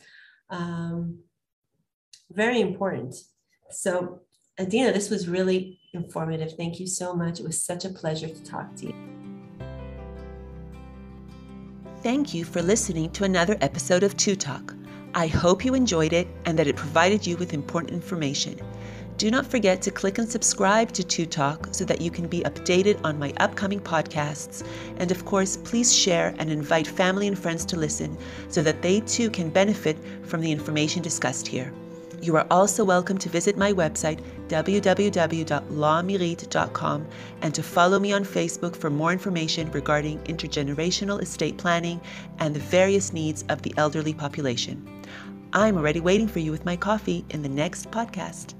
Um, 0.49 1.19
very 2.33 2.61
important. 2.61 3.15
So, 3.69 4.21
Adina, 4.59 4.91
this 4.91 5.09
was 5.09 5.27
really 5.27 5.79
informative. 5.93 6.53
Thank 6.53 6.79
you 6.79 6.87
so 6.87 7.13
much. 7.13 7.39
It 7.39 7.45
was 7.45 7.63
such 7.63 7.85
a 7.85 7.89
pleasure 7.89 8.27
to 8.27 8.43
talk 8.43 8.75
to 8.77 8.87
you. 8.87 8.95
Thank 12.03 12.33
you 12.33 12.43
for 12.43 12.61
listening 12.61 13.11
to 13.11 13.25
another 13.25 13.57
episode 13.61 14.03
of 14.03 14.17
Two 14.17 14.35
Talk. 14.35 14.75
I 15.13 15.27
hope 15.27 15.63
you 15.63 15.73
enjoyed 15.75 16.13
it 16.13 16.27
and 16.45 16.57
that 16.57 16.67
it 16.67 16.75
provided 16.75 17.27
you 17.27 17.37
with 17.37 17.53
important 17.53 17.93
information. 17.93 18.59
Do 19.17 19.29
not 19.29 19.45
forget 19.45 19.83
to 19.83 19.91
click 19.91 20.17
and 20.17 20.27
subscribe 20.27 20.91
to 20.93 21.03
Two 21.03 21.27
Talk 21.27 21.67
so 21.71 21.85
that 21.85 22.01
you 22.01 22.09
can 22.09 22.27
be 22.27 22.41
updated 22.41 22.99
on 23.03 23.19
my 23.19 23.33
upcoming 23.37 23.79
podcasts. 23.79 24.65
And 24.97 25.11
of 25.11 25.25
course, 25.25 25.57
please 25.57 25.95
share 25.95 26.33
and 26.39 26.49
invite 26.49 26.87
family 26.87 27.27
and 27.27 27.37
friends 27.37 27.65
to 27.65 27.77
listen 27.77 28.17
so 28.49 28.63
that 28.63 28.81
they 28.81 29.01
too 29.01 29.29
can 29.29 29.49
benefit 29.49 29.97
from 30.23 30.41
the 30.41 30.51
information 30.51 31.03
discussed 31.03 31.47
here. 31.47 31.71
You 32.21 32.35
are 32.35 32.45
also 32.51 32.85
welcome 32.85 33.17
to 33.17 33.29
visit 33.29 33.57
my 33.57 33.73
website, 33.73 34.21
www.lawmirit.com, 34.47 37.07
and 37.41 37.55
to 37.55 37.63
follow 37.63 37.97
me 37.97 38.13
on 38.13 38.23
Facebook 38.23 38.75
for 38.75 38.91
more 38.91 39.11
information 39.11 39.71
regarding 39.71 40.19
intergenerational 40.25 41.19
estate 41.19 41.57
planning 41.57 41.99
and 42.37 42.55
the 42.55 42.59
various 42.59 43.11
needs 43.11 43.43
of 43.49 43.63
the 43.63 43.73
elderly 43.75 44.13
population. 44.13 44.87
I'm 45.53 45.77
already 45.77 45.99
waiting 45.99 46.27
for 46.27 46.37
you 46.37 46.51
with 46.51 46.63
my 46.63 46.75
coffee 46.75 47.25
in 47.31 47.41
the 47.41 47.49
next 47.49 47.89
podcast. 47.89 48.53